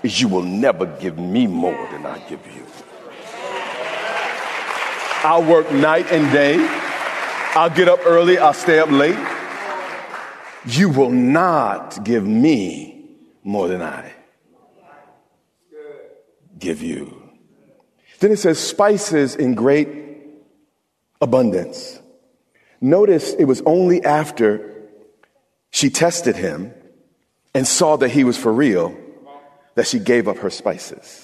is 0.01 0.21
you 0.21 0.29
will 0.29 0.43
never 0.43 0.85
give 0.85 1.19
me 1.19 1.45
more 1.45 1.88
than 1.91 2.05
I 2.05 2.19
give 2.29 2.39
you. 2.47 2.65
I'll 5.25 5.43
work 5.43 5.69
night 5.73 6.05
and 6.09 6.31
day. 6.31 6.55
I'll 7.53 7.69
get 7.69 7.89
up 7.89 7.99
early. 8.05 8.38
I'll 8.38 8.53
stay 8.53 8.79
up 8.79 8.89
late. 8.89 9.17
You 10.65 10.88
will 10.88 11.09
not 11.09 12.05
give 12.05 12.25
me 12.25 13.09
more 13.43 13.67
than 13.67 13.81
I 13.81 14.13
give 16.57 16.81
you. 16.81 17.29
Then 18.19 18.31
it 18.31 18.39
says 18.39 18.57
spices 18.57 19.35
in 19.35 19.53
great 19.53 19.89
abundance. 21.19 21.99
Notice 22.79 23.33
it 23.33 23.43
was 23.45 23.61
only 23.65 24.01
after 24.03 24.88
she 25.71 25.89
tested 25.89 26.38
him 26.38 26.73
and 27.56 27.65
saw 27.65 27.96
that 27.96 28.10
he 28.10 28.26
was 28.26 28.38
for 28.38 28.52
real 28.52 28.96
that 29.76 29.88
she 29.88 29.98
gave 29.98 30.28
up 30.28 30.38
her 30.39 30.50
spices. 30.50 31.22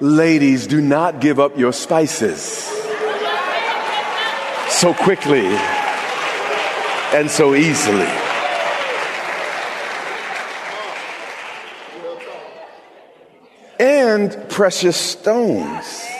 Ladies, 0.00 0.66
do 0.66 0.80
not 0.80 1.20
give 1.20 1.38
up 1.38 1.56
your 1.56 1.72
spices 1.72 2.40
so 4.68 4.92
quickly 4.92 5.46
and 7.14 7.30
so 7.30 7.54
easily. 7.54 8.10
and 13.78 14.48
precious 14.48 14.96
stones. 14.96 16.11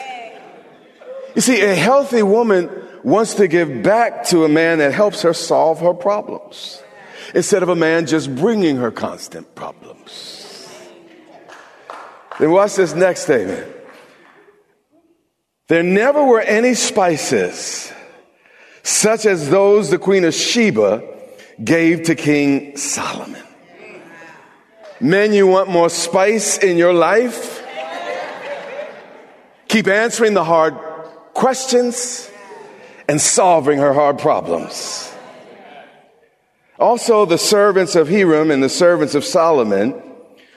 You 1.34 1.40
see, 1.40 1.62
a 1.62 1.74
healthy 1.74 2.22
woman 2.22 2.70
wants 3.02 3.34
to 3.34 3.48
give 3.48 3.82
back 3.82 4.24
to 4.26 4.44
a 4.44 4.48
man 4.48 4.78
that 4.78 4.92
helps 4.92 5.22
her 5.22 5.32
solve 5.32 5.80
her 5.80 5.94
problems 5.94 6.82
instead 7.34 7.62
of 7.62 7.68
a 7.68 7.76
man 7.76 8.06
just 8.06 8.34
bringing 8.34 8.76
her 8.76 8.90
constant 8.90 9.54
problems. 9.54 10.68
Then 12.38 12.50
watch 12.50 12.76
this 12.76 12.94
next 12.94 13.22
statement. 13.22 13.66
There 15.68 15.82
never 15.82 16.24
were 16.24 16.40
any 16.40 16.74
spices 16.74 17.92
such 18.82 19.26
as 19.26 19.48
those 19.48 19.90
the 19.90 19.98
Queen 19.98 20.24
of 20.24 20.34
Sheba 20.34 21.02
gave 21.62 22.04
to 22.04 22.14
King 22.14 22.76
Solomon. 22.76 23.42
Men, 25.00 25.32
you 25.32 25.46
want 25.46 25.68
more 25.68 25.88
spice 25.88 26.58
in 26.58 26.76
your 26.76 26.92
life? 26.92 27.64
Keep 29.68 29.88
answering 29.88 30.34
the 30.34 30.44
hard 30.44 30.76
questions 31.42 32.30
and 33.08 33.20
solving 33.20 33.76
her 33.76 33.92
hard 33.92 34.16
problems. 34.16 35.12
Also, 36.78 37.26
the 37.26 37.36
servants 37.36 37.96
of 37.96 38.08
Hiram 38.08 38.52
and 38.52 38.62
the 38.62 38.68
servants 38.68 39.16
of 39.16 39.24
Solomon 39.24 40.00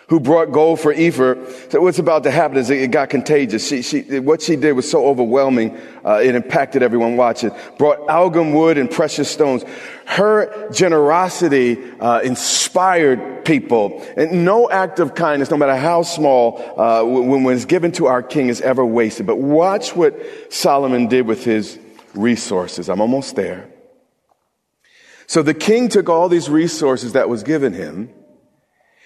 who 0.10 0.19
brought 0.19 0.52
gold 0.52 0.80
for 0.80 0.93
Ophir. 0.93 1.43
So 1.71 1.82
what's 1.82 1.98
about 1.98 2.21
to 2.26 2.30
happen 2.30 2.58
is 2.58 2.69
it 2.69 2.91
got 2.91 3.10
contagious. 3.10 3.67
She, 3.67 3.82
she, 3.82 4.19
what 4.19 4.43
she 4.43 4.56
did 4.56 4.74
was 4.74 4.89
so 4.89 5.08
overwhelming, 5.08 5.76
uh, 6.06 6.21
it 6.24 6.36
impacted 6.36 6.84
everyone 6.84 7.17
watching. 7.17 7.50
Brought 7.80 8.08
algum 8.08 8.54
wood 8.54 8.78
and 8.78 8.89
precious 8.89 9.28
stones. 9.28 9.63
Her 10.06 10.69
generosity 10.71 11.80
uh, 12.00 12.19
inspired 12.19 13.35
people. 13.45 14.05
And 14.17 14.43
no 14.43 14.69
act 14.69 14.99
of 14.99 15.15
kindness, 15.15 15.49
no 15.49 15.58
matter 15.58 15.75
how 15.75 16.01
small, 16.01 16.62
uh, 16.77 17.03
when, 17.03 17.43
when 17.43 17.55
it's 17.55 17.65
given 17.65 17.91
to 17.93 18.08
our 18.08 18.21
king, 18.21 18.49
is 18.49 18.62
ever 18.62 18.86
wasted. 18.86 19.25
But 19.25 19.38
watch 19.38 19.95
what 19.95 20.19
Solomon 20.51 21.08
did 21.08 21.27
with 21.27 21.45
his 21.45 21.79
resources. 22.13 22.89
I'm 22.89 23.01
almost 23.01 23.36
there. 23.36 23.69
So 25.27 25.41
the 25.41 25.53
king 25.53 25.89
took 25.89 26.10
all 26.10 26.29
these 26.29 26.49
resources 26.49 27.13
that 27.13 27.29
was 27.29 27.43
given 27.43 27.73
him 27.73 28.10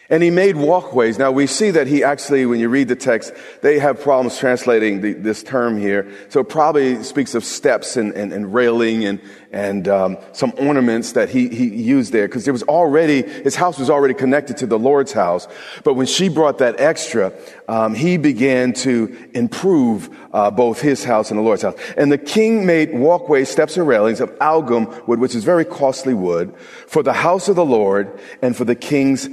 and 0.10 0.24
he 0.24 0.32
made 0.32 0.58
walkways. 0.58 1.20
Now 1.20 1.32
we 1.32 1.46
see 1.46 1.70
that 1.72 1.86
he 1.86 2.04
actually, 2.04 2.46
when 2.46 2.60
you 2.60 2.68
read 2.68 2.88
the 2.88 2.96
text, 2.96 3.32
they 3.62 3.78
have 3.78 4.02
problems 4.02 4.38
translating 4.38 5.02
the, 5.02 5.14
this 5.14 5.44
term 5.44 5.78
here. 5.78 6.12
So 6.30 6.40
it 6.40 6.50
probably 6.50 7.04
speaks 7.04 7.36
of 7.36 7.44
steps 7.44 7.96
and, 7.96 8.14
and, 8.14 8.34
and 8.34 8.52
railing 8.52 9.06
and, 9.06 9.22
and 9.52 9.88
um, 9.88 10.18
some 10.32 10.54
ornaments 10.58 11.12
that 11.12 11.30
he, 11.30 11.50
he 11.50 11.68
used 11.68 12.12
there 12.12 12.28
because 12.28 12.44
there 12.44 12.54
was 12.54 12.64
already, 12.64 13.22
his 13.22 13.56
house 13.56 13.78
was 13.78 13.90
already 13.90 14.16
connected 14.16 14.58
to 14.58 14.66
the 14.66 14.80
Lord's 14.80 15.12
house. 15.12 15.48
But 15.84 15.94
when 15.94 16.08
she 16.08 16.28
brought 16.28 16.58
that 16.58 16.80
extra, 16.80 17.32
um, 17.68 17.94
he 17.94 18.18
began 18.18 18.74
to 18.74 19.30
improve 19.36 20.10
uh, 20.34 20.50
both 20.50 20.82
his 20.82 21.04
house 21.04 21.30
and 21.30 21.38
the 21.38 21.44
Lord's 21.44 21.62
house. 21.62 21.76
And 21.98 22.12
the 22.12 22.18
king 22.18 22.66
made 22.66 22.94
walkways, 22.94 23.50
steps 23.50 23.78
and 23.78 23.88
railings 23.88 24.22
of 24.22 24.36
algum 24.42 24.86
wood, 25.06 25.20
which 25.20 25.36
is 25.36 25.44
very 25.44 25.66
costly 25.66 26.16
wood, 26.16 26.56
for 26.88 27.04
the 27.04 27.14
house 27.14 27.48
of 27.48 27.56
the 27.56 27.66
Lord 27.66 28.20
and 28.42 28.58
for 28.58 28.66
the 28.66 28.76
king's 28.76 29.30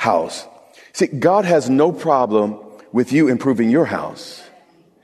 house. 0.00 0.46
See, 0.94 1.08
God 1.08 1.44
has 1.44 1.68
no 1.68 1.92
problem 1.92 2.58
with 2.90 3.12
you 3.12 3.28
improving 3.28 3.68
your 3.68 3.84
house 3.84 4.42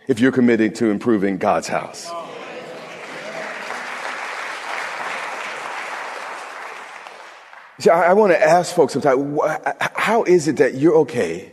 if 0.09 0.21
you're 0.21 0.33
committed 0.33 0.75
to 0.77 0.87
improving 0.87 1.37
God's 1.37 1.69
house. 1.69 2.11
See, 7.79 7.91
I, 7.91 8.11
I 8.11 8.13
want 8.15 8.33
to 8.33 8.43
ask 8.43 8.75
folks 8.75 8.95
sometimes, 8.95 9.39
how 9.95 10.23
is 10.23 10.49
it 10.49 10.57
that 10.57 10.77
you're 10.77 10.97
okay? 11.05 11.53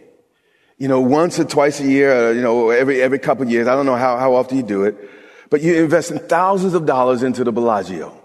You 0.77 0.87
know, 0.87 1.01
once 1.01 1.37
or 1.37 1.43
twice 1.43 1.81
a 1.81 1.85
year, 1.85 2.29
uh, 2.29 2.31
you 2.31 2.41
know, 2.41 2.69
every, 2.69 3.01
every 3.01 3.19
couple 3.19 3.43
of 3.43 3.51
years, 3.51 3.67
I 3.67 3.75
don't 3.75 3.85
know 3.85 3.97
how, 3.97 4.17
how 4.17 4.35
often 4.35 4.55
you 4.55 4.63
do 4.63 4.85
it, 4.85 4.95
but 5.49 5.61
you 5.61 5.83
invest 5.83 6.11
in 6.11 6.19
thousands 6.19 6.75
of 6.75 6.85
dollars 6.85 7.23
into 7.23 7.43
the 7.43 7.51
Bellagio, 7.51 8.17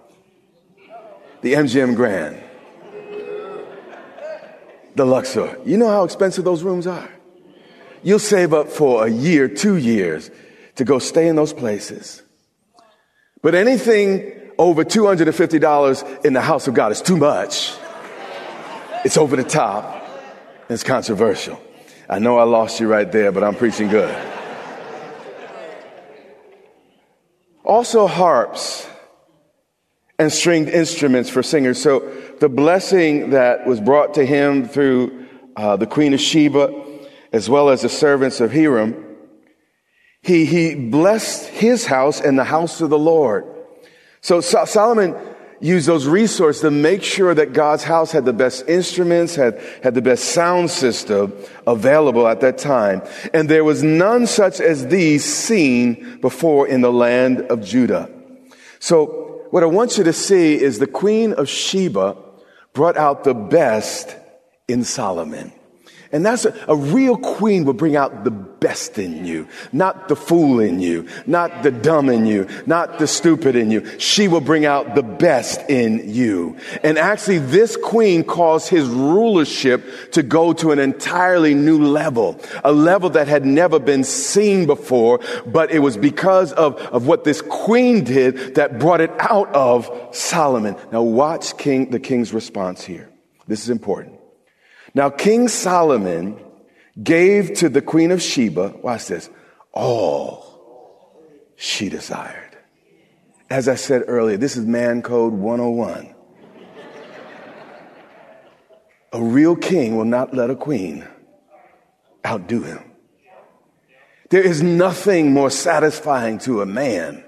the 1.43 1.55
MGM 1.55 1.97
Grand, 1.97 2.41
the 4.99 5.07
Luxor. 5.07 5.59
You 5.65 5.79
know 5.79 5.89
how 5.89 6.05
expensive 6.05 6.45
those 6.45 6.63
rooms 6.63 6.87
are? 6.87 7.09
You'll 8.03 8.19
save 8.19 8.53
up 8.53 8.69
for 8.69 9.07
a 9.07 9.11
year, 9.11 9.49
two 9.49 9.77
years 9.77 10.31
to 10.75 10.85
go 10.85 10.99
stay 10.99 11.29
in 11.29 11.37
those 11.37 11.53
places. 11.53 12.23
But 13.43 13.55
anything 13.55 14.53
over 14.59 14.85
$250 14.85 16.25
in 16.25 16.33
the 16.33 16.41
house 16.41 16.69
of 16.69 16.75
God 16.75 16.93
is 16.93 17.01
too 17.01 17.17
much. 17.17 17.75
It's 19.05 19.17
over 19.17 19.37
the 19.37 19.45
top. 19.45 20.05
It's 20.69 20.83
controversial. 20.83 21.61
I 22.09 22.19
know 22.19 22.39
I 22.39 22.43
lost 22.43 22.81
you 22.81 22.89
right 22.89 23.11
there, 23.11 23.33
but 23.33 23.45
I'm 23.45 23.55
preaching 23.55 23.89
good. 23.89 24.15
Also, 27.65 28.07
harps 28.07 28.89
and 30.19 30.33
stringed 30.33 30.69
instruments 30.69 31.31
for 31.31 31.43
singers. 31.43 31.81
So 31.81 32.01
the 32.41 32.49
blessing 32.49 33.31
that 33.31 33.67
was 33.67 33.81
brought 33.81 34.15
to 34.15 34.27
him 34.27 34.67
through 34.67 35.27
uh, 35.57 35.77
the 35.77 35.87
Queen 35.87 36.13
of 36.13 36.21
Sheba, 36.21 36.73
as 37.33 37.49
well 37.49 37.69
as 37.69 37.83
the 37.83 37.89
servants 37.89 38.41
of 38.41 38.53
Hiram, 38.53 39.05
he, 40.23 40.45
he 40.45 40.75
blessed 40.75 41.49
his 41.49 41.87
house 41.87 42.21
and 42.21 42.39
the 42.39 42.45
house 42.45 42.81
of 42.81 42.91
the 42.91 42.99
Lord. 42.99 43.45
So, 44.21 44.41
so 44.41 44.65
Solomon 44.65 45.15
used 45.61 45.87
those 45.87 46.07
resources 46.07 46.63
to 46.63 46.71
make 46.71 47.03
sure 47.03 47.35
that 47.35 47.53
God's 47.53 47.85
house 47.85 48.13
had 48.13 48.25
the 48.25 48.33
best 48.33 48.69
instruments, 48.69 49.35
had, 49.37 49.61
had 49.83 49.95
the 49.95 50.03
best 50.03 50.27
sound 50.27 50.71
system 50.71 51.33
available 51.67 52.27
at 52.27 52.41
that 52.41 52.59
time. 52.59 53.03
And 53.33 53.49
there 53.49 53.65
was 53.65 53.83
none 53.83 54.27
such 54.27 54.61
as 54.61 54.89
these 54.89 55.25
seen 55.25 56.19
before 56.21 56.67
in 56.67 56.81
the 56.81 56.93
land 56.93 57.43
of 57.43 57.65
Judah. 57.65 58.11
So 58.81 59.28
what 59.51 59.63
I 59.63 59.67
want 59.67 59.99
you 59.99 60.05
to 60.05 60.13
see 60.13 60.61
is 60.61 60.79
the 60.79 60.87
Queen 60.87 61.33
of 61.33 61.49
Sheba 61.49 62.17
brought 62.73 62.97
out 62.97 63.25
the 63.25 63.35
best 63.35 64.17
in 64.69 64.85
Solomon. 64.85 65.53
And 66.11 66.25
that's 66.25 66.47
a, 66.47 66.55
a, 66.69 66.75
real 66.75 67.19
queen 67.19 67.67
will 67.67 67.75
bring 67.75 67.95
out 67.95 68.25
the 68.25 68.31
best 68.31 68.99
in 68.99 69.27
you, 69.27 69.47
not 69.73 70.09
the 70.09 70.17
fool 70.17 70.59
in 70.59 70.81
you, 70.81 71.07
not 71.27 71.63
the 71.63 71.71
dumb 71.71 72.09
in 72.09 72.25
you, 72.25 72.49
not 72.65 72.99
the 72.99 73.07
stupid 73.07 73.55
in 73.57 73.71
you. 73.71 73.99
She 73.99 74.27
will 74.27 74.41
bring 74.41 74.65
out 74.65 74.95
the 74.95 75.03
best 75.03 75.61
in 75.69 76.11
you. 76.13 76.57
And 76.83 76.97
actually, 76.97 77.39
this 77.39 77.77
queen 77.77 78.25
caused 78.25 78.69
his 78.69 78.89
rulership 78.89 80.13
to 80.13 80.23
go 80.23 80.55
to 80.55 80.73
an 80.73 80.79
entirely 80.79 81.53
new 81.55 81.85
level, 81.85 82.41
a 82.65 82.73
level 82.73 83.11
that 83.11 83.29
had 83.29 83.45
never 83.45 83.79
been 83.79 84.03
seen 84.03 84.65
before, 84.65 85.21
but 85.47 85.71
it 85.71 85.81
was 85.81 85.99
because 85.99 86.53
of, 86.55 86.77
of 86.77 87.07
what 87.07 87.25
this 87.25 87.43
queen 87.43 88.03
did 88.05 88.55
that 88.55 88.79
brought 88.79 89.03
it 89.03 89.11
out 89.19 89.55
of 89.55 89.91
Solomon. 90.13 90.75
Now 90.91 91.03
watch 91.03 91.59
King, 91.59 91.91
the 91.91 92.01
king's 92.01 92.33
response 92.33 92.83
here. 92.83 93.11
This 93.47 93.63
is 93.63 93.69
important. 93.69 94.18
Now, 94.95 95.11
King 95.11 95.49
Solomon 95.49 96.39
gave 97.03 97.55
to 97.55 97.69
the 97.69 97.83
Queen 97.83 98.11
of 98.11 98.23
Sheba, 98.23 98.75
watch 98.83 99.07
this, 99.07 99.31
all 99.73 100.49
she 101.57 101.89
desired. 101.89 102.57
As 103.51 103.69
I 103.69 103.77
said 103.77 104.05
earlier, 104.07 104.37
this 104.37 104.57
is 104.57 104.67
man 104.67 105.03
code 105.03 105.33
101. 105.33 106.15
A 109.13 109.23
real 109.23 109.57
king 109.57 109.97
will 109.97 110.05
not 110.05 110.35
let 110.35 110.51
a 110.51 110.57
queen 110.57 111.07
outdo 112.27 112.63
him. 112.63 112.93
There 114.29 114.43
is 114.43 114.63
nothing 114.63 115.33
more 115.33 115.51
satisfying 115.51 116.39
to 116.41 116.61
a 116.61 116.67
man 116.67 117.25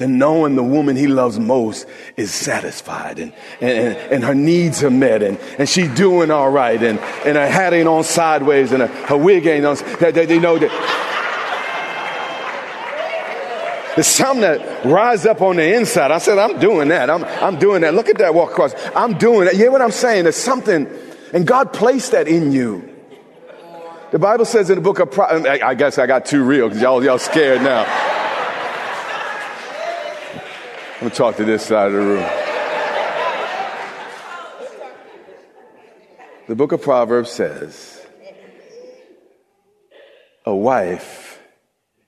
than 0.00 0.18
knowing 0.18 0.56
the 0.56 0.62
woman 0.62 0.96
he 0.96 1.06
loves 1.06 1.38
most 1.38 1.86
is 2.16 2.32
satisfied 2.32 3.18
and, 3.18 3.32
and, 3.60 3.96
and 3.96 4.24
her 4.24 4.34
needs 4.34 4.82
are 4.82 4.90
met 4.90 5.22
and, 5.22 5.38
and 5.58 5.68
she's 5.68 5.94
doing 5.94 6.30
all 6.30 6.50
right 6.50 6.82
and, 6.82 6.98
and 6.98 7.36
her 7.36 7.46
hat 7.46 7.74
ain't 7.74 7.86
on 7.86 8.02
sideways 8.02 8.72
and 8.72 8.82
her, 8.82 8.88
her 9.06 9.16
wig 9.16 9.46
ain't 9.46 9.66
on, 9.66 9.76
that, 10.00 10.28
you 10.28 10.40
know, 10.40 10.58
that, 10.58 10.70
there's 13.94 14.06
something 14.06 14.40
that 14.40 14.86
rise 14.86 15.26
up 15.26 15.42
on 15.42 15.56
the 15.56 15.74
inside. 15.74 16.10
I 16.10 16.18
said, 16.18 16.38
I'm 16.38 16.58
doing 16.58 16.88
that. 16.88 17.10
I'm, 17.10 17.24
I'm 17.24 17.58
doing 17.58 17.82
that. 17.82 17.92
Look 17.92 18.08
at 18.08 18.16
that 18.18 18.32
walk 18.32 18.52
across. 18.52 18.72
I'm 18.96 19.18
doing 19.18 19.44
that. 19.44 19.54
You 19.54 19.60
hear 19.60 19.70
what 19.70 19.82
I'm 19.82 19.90
saying? 19.90 20.22
There's 20.22 20.36
something, 20.36 20.88
and 21.34 21.46
God 21.46 21.74
placed 21.74 22.12
that 22.12 22.26
in 22.26 22.52
you. 22.52 22.88
The 24.12 24.18
Bible 24.18 24.44
says 24.44 24.70
in 24.70 24.76
the 24.76 24.80
book 24.80 25.00
of, 25.00 25.10
Pro- 25.10 25.44
I 25.44 25.74
guess 25.74 25.98
I 25.98 26.06
got 26.06 26.24
too 26.24 26.42
real 26.42 26.68
because 26.68 26.80
y'all, 26.80 27.04
y'all 27.04 27.18
scared 27.18 27.62
now. 27.62 27.84
I'm 31.00 31.06
going 31.06 31.12
to 31.12 31.16
talk 31.16 31.36
to 31.36 31.44
this 31.46 31.64
side 31.64 31.86
of 31.86 31.92
the 31.94 31.98
room. 31.98 32.30
The 36.46 36.54
book 36.54 36.72
of 36.72 36.82
Proverbs 36.82 37.30
says, 37.30 38.06
a 40.44 40.54
wife 40.54 41.40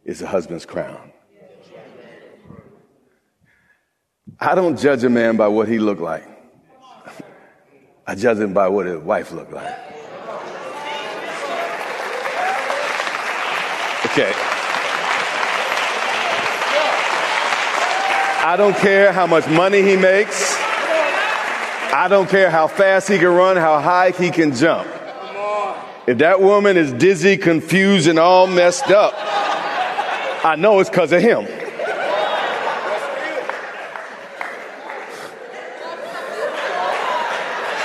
is 0.05 0.21
a 0.21 0.27
husband's 0.27 0.67
crown. 0.67 1.11
I 4.39 4.55
don't 4.55 4.79
judge 4.79 5.05
a 5.05 5.09
man 5.09 5.39
by 5.39 5.49
what 5.49 5.69
he 5.69 5.79
looked 5.79 6.03
like. 6.03 6.29
I 8.07 8.15
judge 8.15 8.41
him 8.41 8.53
by 8.53 8.69
what 8.69 8.85
his 8.85 8.99
wife 8.99 9.33
looked 9.33 9.55
like. 9.55 9.75
Okay. 14.05 14.52
I 18.45 18.57
don't 18.57 18.77
care 18.77 19.13
how 19.13 19.29
much 19.29 19.47
money 19.47 19.83
he 19.83 19.97
makes. 19.97 20.57
I 21.95 22.09
don't 22.11 22.29
care 22.29 22.51
how 22.51 22.67
fast 22.67 23.07
he 23.09 23.19
can 23.19 23.29
run, 23.29 23.57
how 23.57 23.79
high 23.81 24.11
he 24.11 24.31
can 24.31 24.53
jump. 24.53 24.89
If 26.09 26.19
that 26.19 26.41
woman 26.41 26.77
is 26.77 26.93
dizzy, 26.93 27.37
confused, 27.37 28.09
and 28.09 28.19
all 28.19 28.49
messed 28.49 28.91
up, 28.91 29.15
I 30.45 30.57
know 30.59 30.81
it's 30.81 30.91
because 30.91 31.13
of 31.13 31.23
him. 31.23 31.47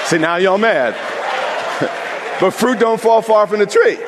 See, 0.05 0.17
now 0.17 0.37
y'all 0.37 0.57
mad. 0.57 0.95
but 2.41 2.49
fruit 2.49 2.79
don't 2.79 2.99
fall 2.99 3.21
far 3.21 3.45
from 3.45 3.59
the 3.59 3.67
tree. 3.67 3.99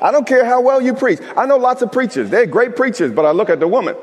I 0.00 0.10
don't 0.10 0.26
care 0.26 0.44
how 0.44 0.60
well 0.60 0.80
you 0.80 0.94
preach. 0.94 1.18
I 1.36 1.46
know 1.46 1.56
lots 1.56 1.82
of 1.82 1.90
preachers. 1.90 2.30
They're 2.30 2.46
great 2.46 2.76
preachers, 2.76 3.12
but 3.12 3.24
I 3.24 3.32
look 3.32 3.50
at 3.50 3.60
the 3.60 3.68
woman. 3.68 3.96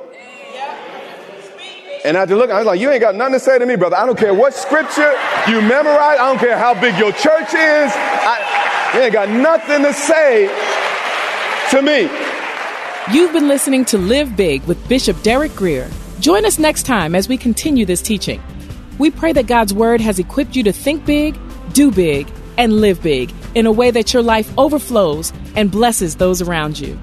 And 2.05 2.15
I 2.15 2.19
have 2.19 2.29
to 2.29 2.35
look, 2.35 2.51
I 2.51 2.59
was 2.59 2.67
like, 2.67 2.79
you 2.79 2.91
ain't 2.91 3.01
got 3.01 3.15
nothing 3.15 3.33
to 3.33 3.39
say 3.39 3.57
to 3.57 3.65
me, 3.65 3.75
brother. 3.75 3.95
I 3.95 4.05
don't 4.05 4.17
care 4.17 4.33
what 4.33 4.53
scripture 4.53 5.11
you 5.47 5.59
memorize. 5.59 6.19
I 6.19 6.27
don't 6.27 6.37
care 6.37 6.55
how 6.55 6.79
big 6.79 6.97
your 6.99 7.11
church 7.11 7.47
is. 7.47 7.91
I, 7.95 8.91
you 8.93 9.01
ain't 9.01 9.13
got 9.13 9.27
nothing 9.27 9.81
to 9.81 9.91
say 9.91 10.47
to 11.71 11.81
me. 11.81 12.07
You've 13.11 13.33
been 13.33 13.47
listening 13.47 13.85
to 13.85 13.97
Live 13.97 14.35
Big 14.35 14.63
with 14.65 14.87
Bishop 14.87 15.19
Derek 15.23 15.55
Grier. 15.55 15.89
Join 16.19 16.45
us 16.45 16.59
next 16.59 16.83
time 16.83 17.15
as 17.15 17.27
we 17.27 17.37
continue 17.37 17.85
this 17.85 18.03
teaching. 18.03 18.41
We 18.99 19.09
pray 19.09 19.33
that 19.33 19.47
God's 19.47 19.73
Word 19.73 19.99
has 19.99 20.19
equipped 20.19 20.55
you 20.55 20.61
to 20.63 20.71
think 20.71 21.05
big, 21.05 21.37
do 21.73 21.91
big, 21.91 22.27
and 22.57 22.81
live 22.81 23.01
big 23.01 23.33
in 23.53 23.65
a 23.65 23.71
way 23.71 23.91
that 23.91 24.13
your 24.13 24.23
life 24.23 24.51
overflows 24.57 25.31
and 25.55 25.71
blesses 25.71 26.15
those 26.15 26.41
around 26.41 26.79
you. 26.79 26.99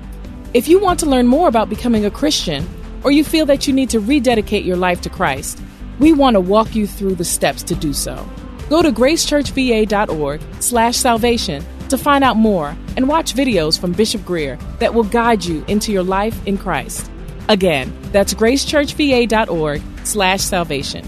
If 0.55 0.69
you 0.69 0.79
want 0.79 1.01
to 1.01 1.07
learn 1.07 1.27
more 1.27 1.49
about 1.49 1.71
becoming 1.71 2.05
a 2.05 2.11
Christian, 2.11 2.69
or 3.05 3.11
you 3.11 3.25
feel 3.25 3.47
that 3.47 3.67
you 3.67 3.73
need 3.73 3.91
to 3.91 4.01
rededicate 4.01 4.65
your 4.65 4.77
life 4.77 5.01
to 5.03 5.11
Christ, 5.11 5.61
we 5.99 6.13
want 6.13 6.35
to 6.35 6.41
walk 6.41 6.75
you 6.75 6.87
through 6.87 7.15
the 7.15 7.25
steps 7.25 7.63
to 7.65 7.75
do 7.75 7.93
so. 7.93 8.29
Go 8.69 8.83
to 8.83 8.93
gracechurchva.org 8.93 10.41
slash 10.61 10.97
salvation 10.97 11.65
to 11.89 11.99
find 11.99 12.25
out 12.25 12.37
more 12.37 12.77
and 12.97 13.09
watch 13.09 13.35
videos 13.35 13.79
from 13.79 13.93
Bishop 13.93 14.25
Grier 14.25 14.57
that 14.79 14.95
will 14.95 15.05
guide 15.05 15.45
you 15.45 15.65
into 15.69 15.93
your 15.93 16.03
life 16.03 16.47
in 16.47 16.57
Christ. 16.57 17.11
Again, 17.49 17.93
that's 18.13 18.35
gracechurchva.org 18.35 19.83
slash 20.05 20.41
salvation. 20.41 21.07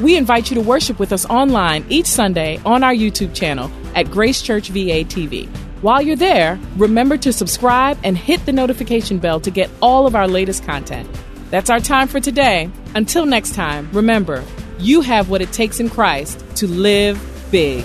We 0.00 0.16
invite 0.16 0.48
you 0.48 0.54
to 0.54 0.60
worship 0.60 1.00
with 1.00 1.12
us 1.12 1.26
online 1.26 1.84
each 1.88 2.06
Sunday 2.06 2.60
on 2.64 2.84
our 2.84 2.94
YouTube 2.94 3.34
channel 3.34 3.68
at 3.96 4.10
Grace 4.10 4.40
Church 4.40 4.68
VA 4.68 5.02
TV. 5.04 5.48
While 5.82 6.02
you're 6.02 6.16
there, 6.16 6.58
remember 6.76 7.16
to 7.18 7.32
subscribe 7.32 7.98
and 8.04 8.16
hit 8.16 8.44
the 8.46 8.52
notification 8.52 9.18
bell 9.18 9.40
to 9.40 9.50
get 9.50 9.70
all 9.82 10.06
of 10.06 10.14
our 10.14 10.28
latest 10.28 10.64
content. 10.64 11.08
That's 11.50 11.70
our 11.70 11.80
time 11.80 12.06
for 12.06 12.20
today. 12.20 12.70
Until 12.94 13.26
next 13.26 13.54
time, 13.54 13.88
remember, 13.92 14.44
you 14.78 15.00
have 15.00 15.30
what 15.30 15.42
it 15.42 15.52
takes 15.52 15.80
in 15.80 15.90
Christ 15.90 16.44
to 16.56 16.68
live 16.68 17.20
big. 17.50 17.84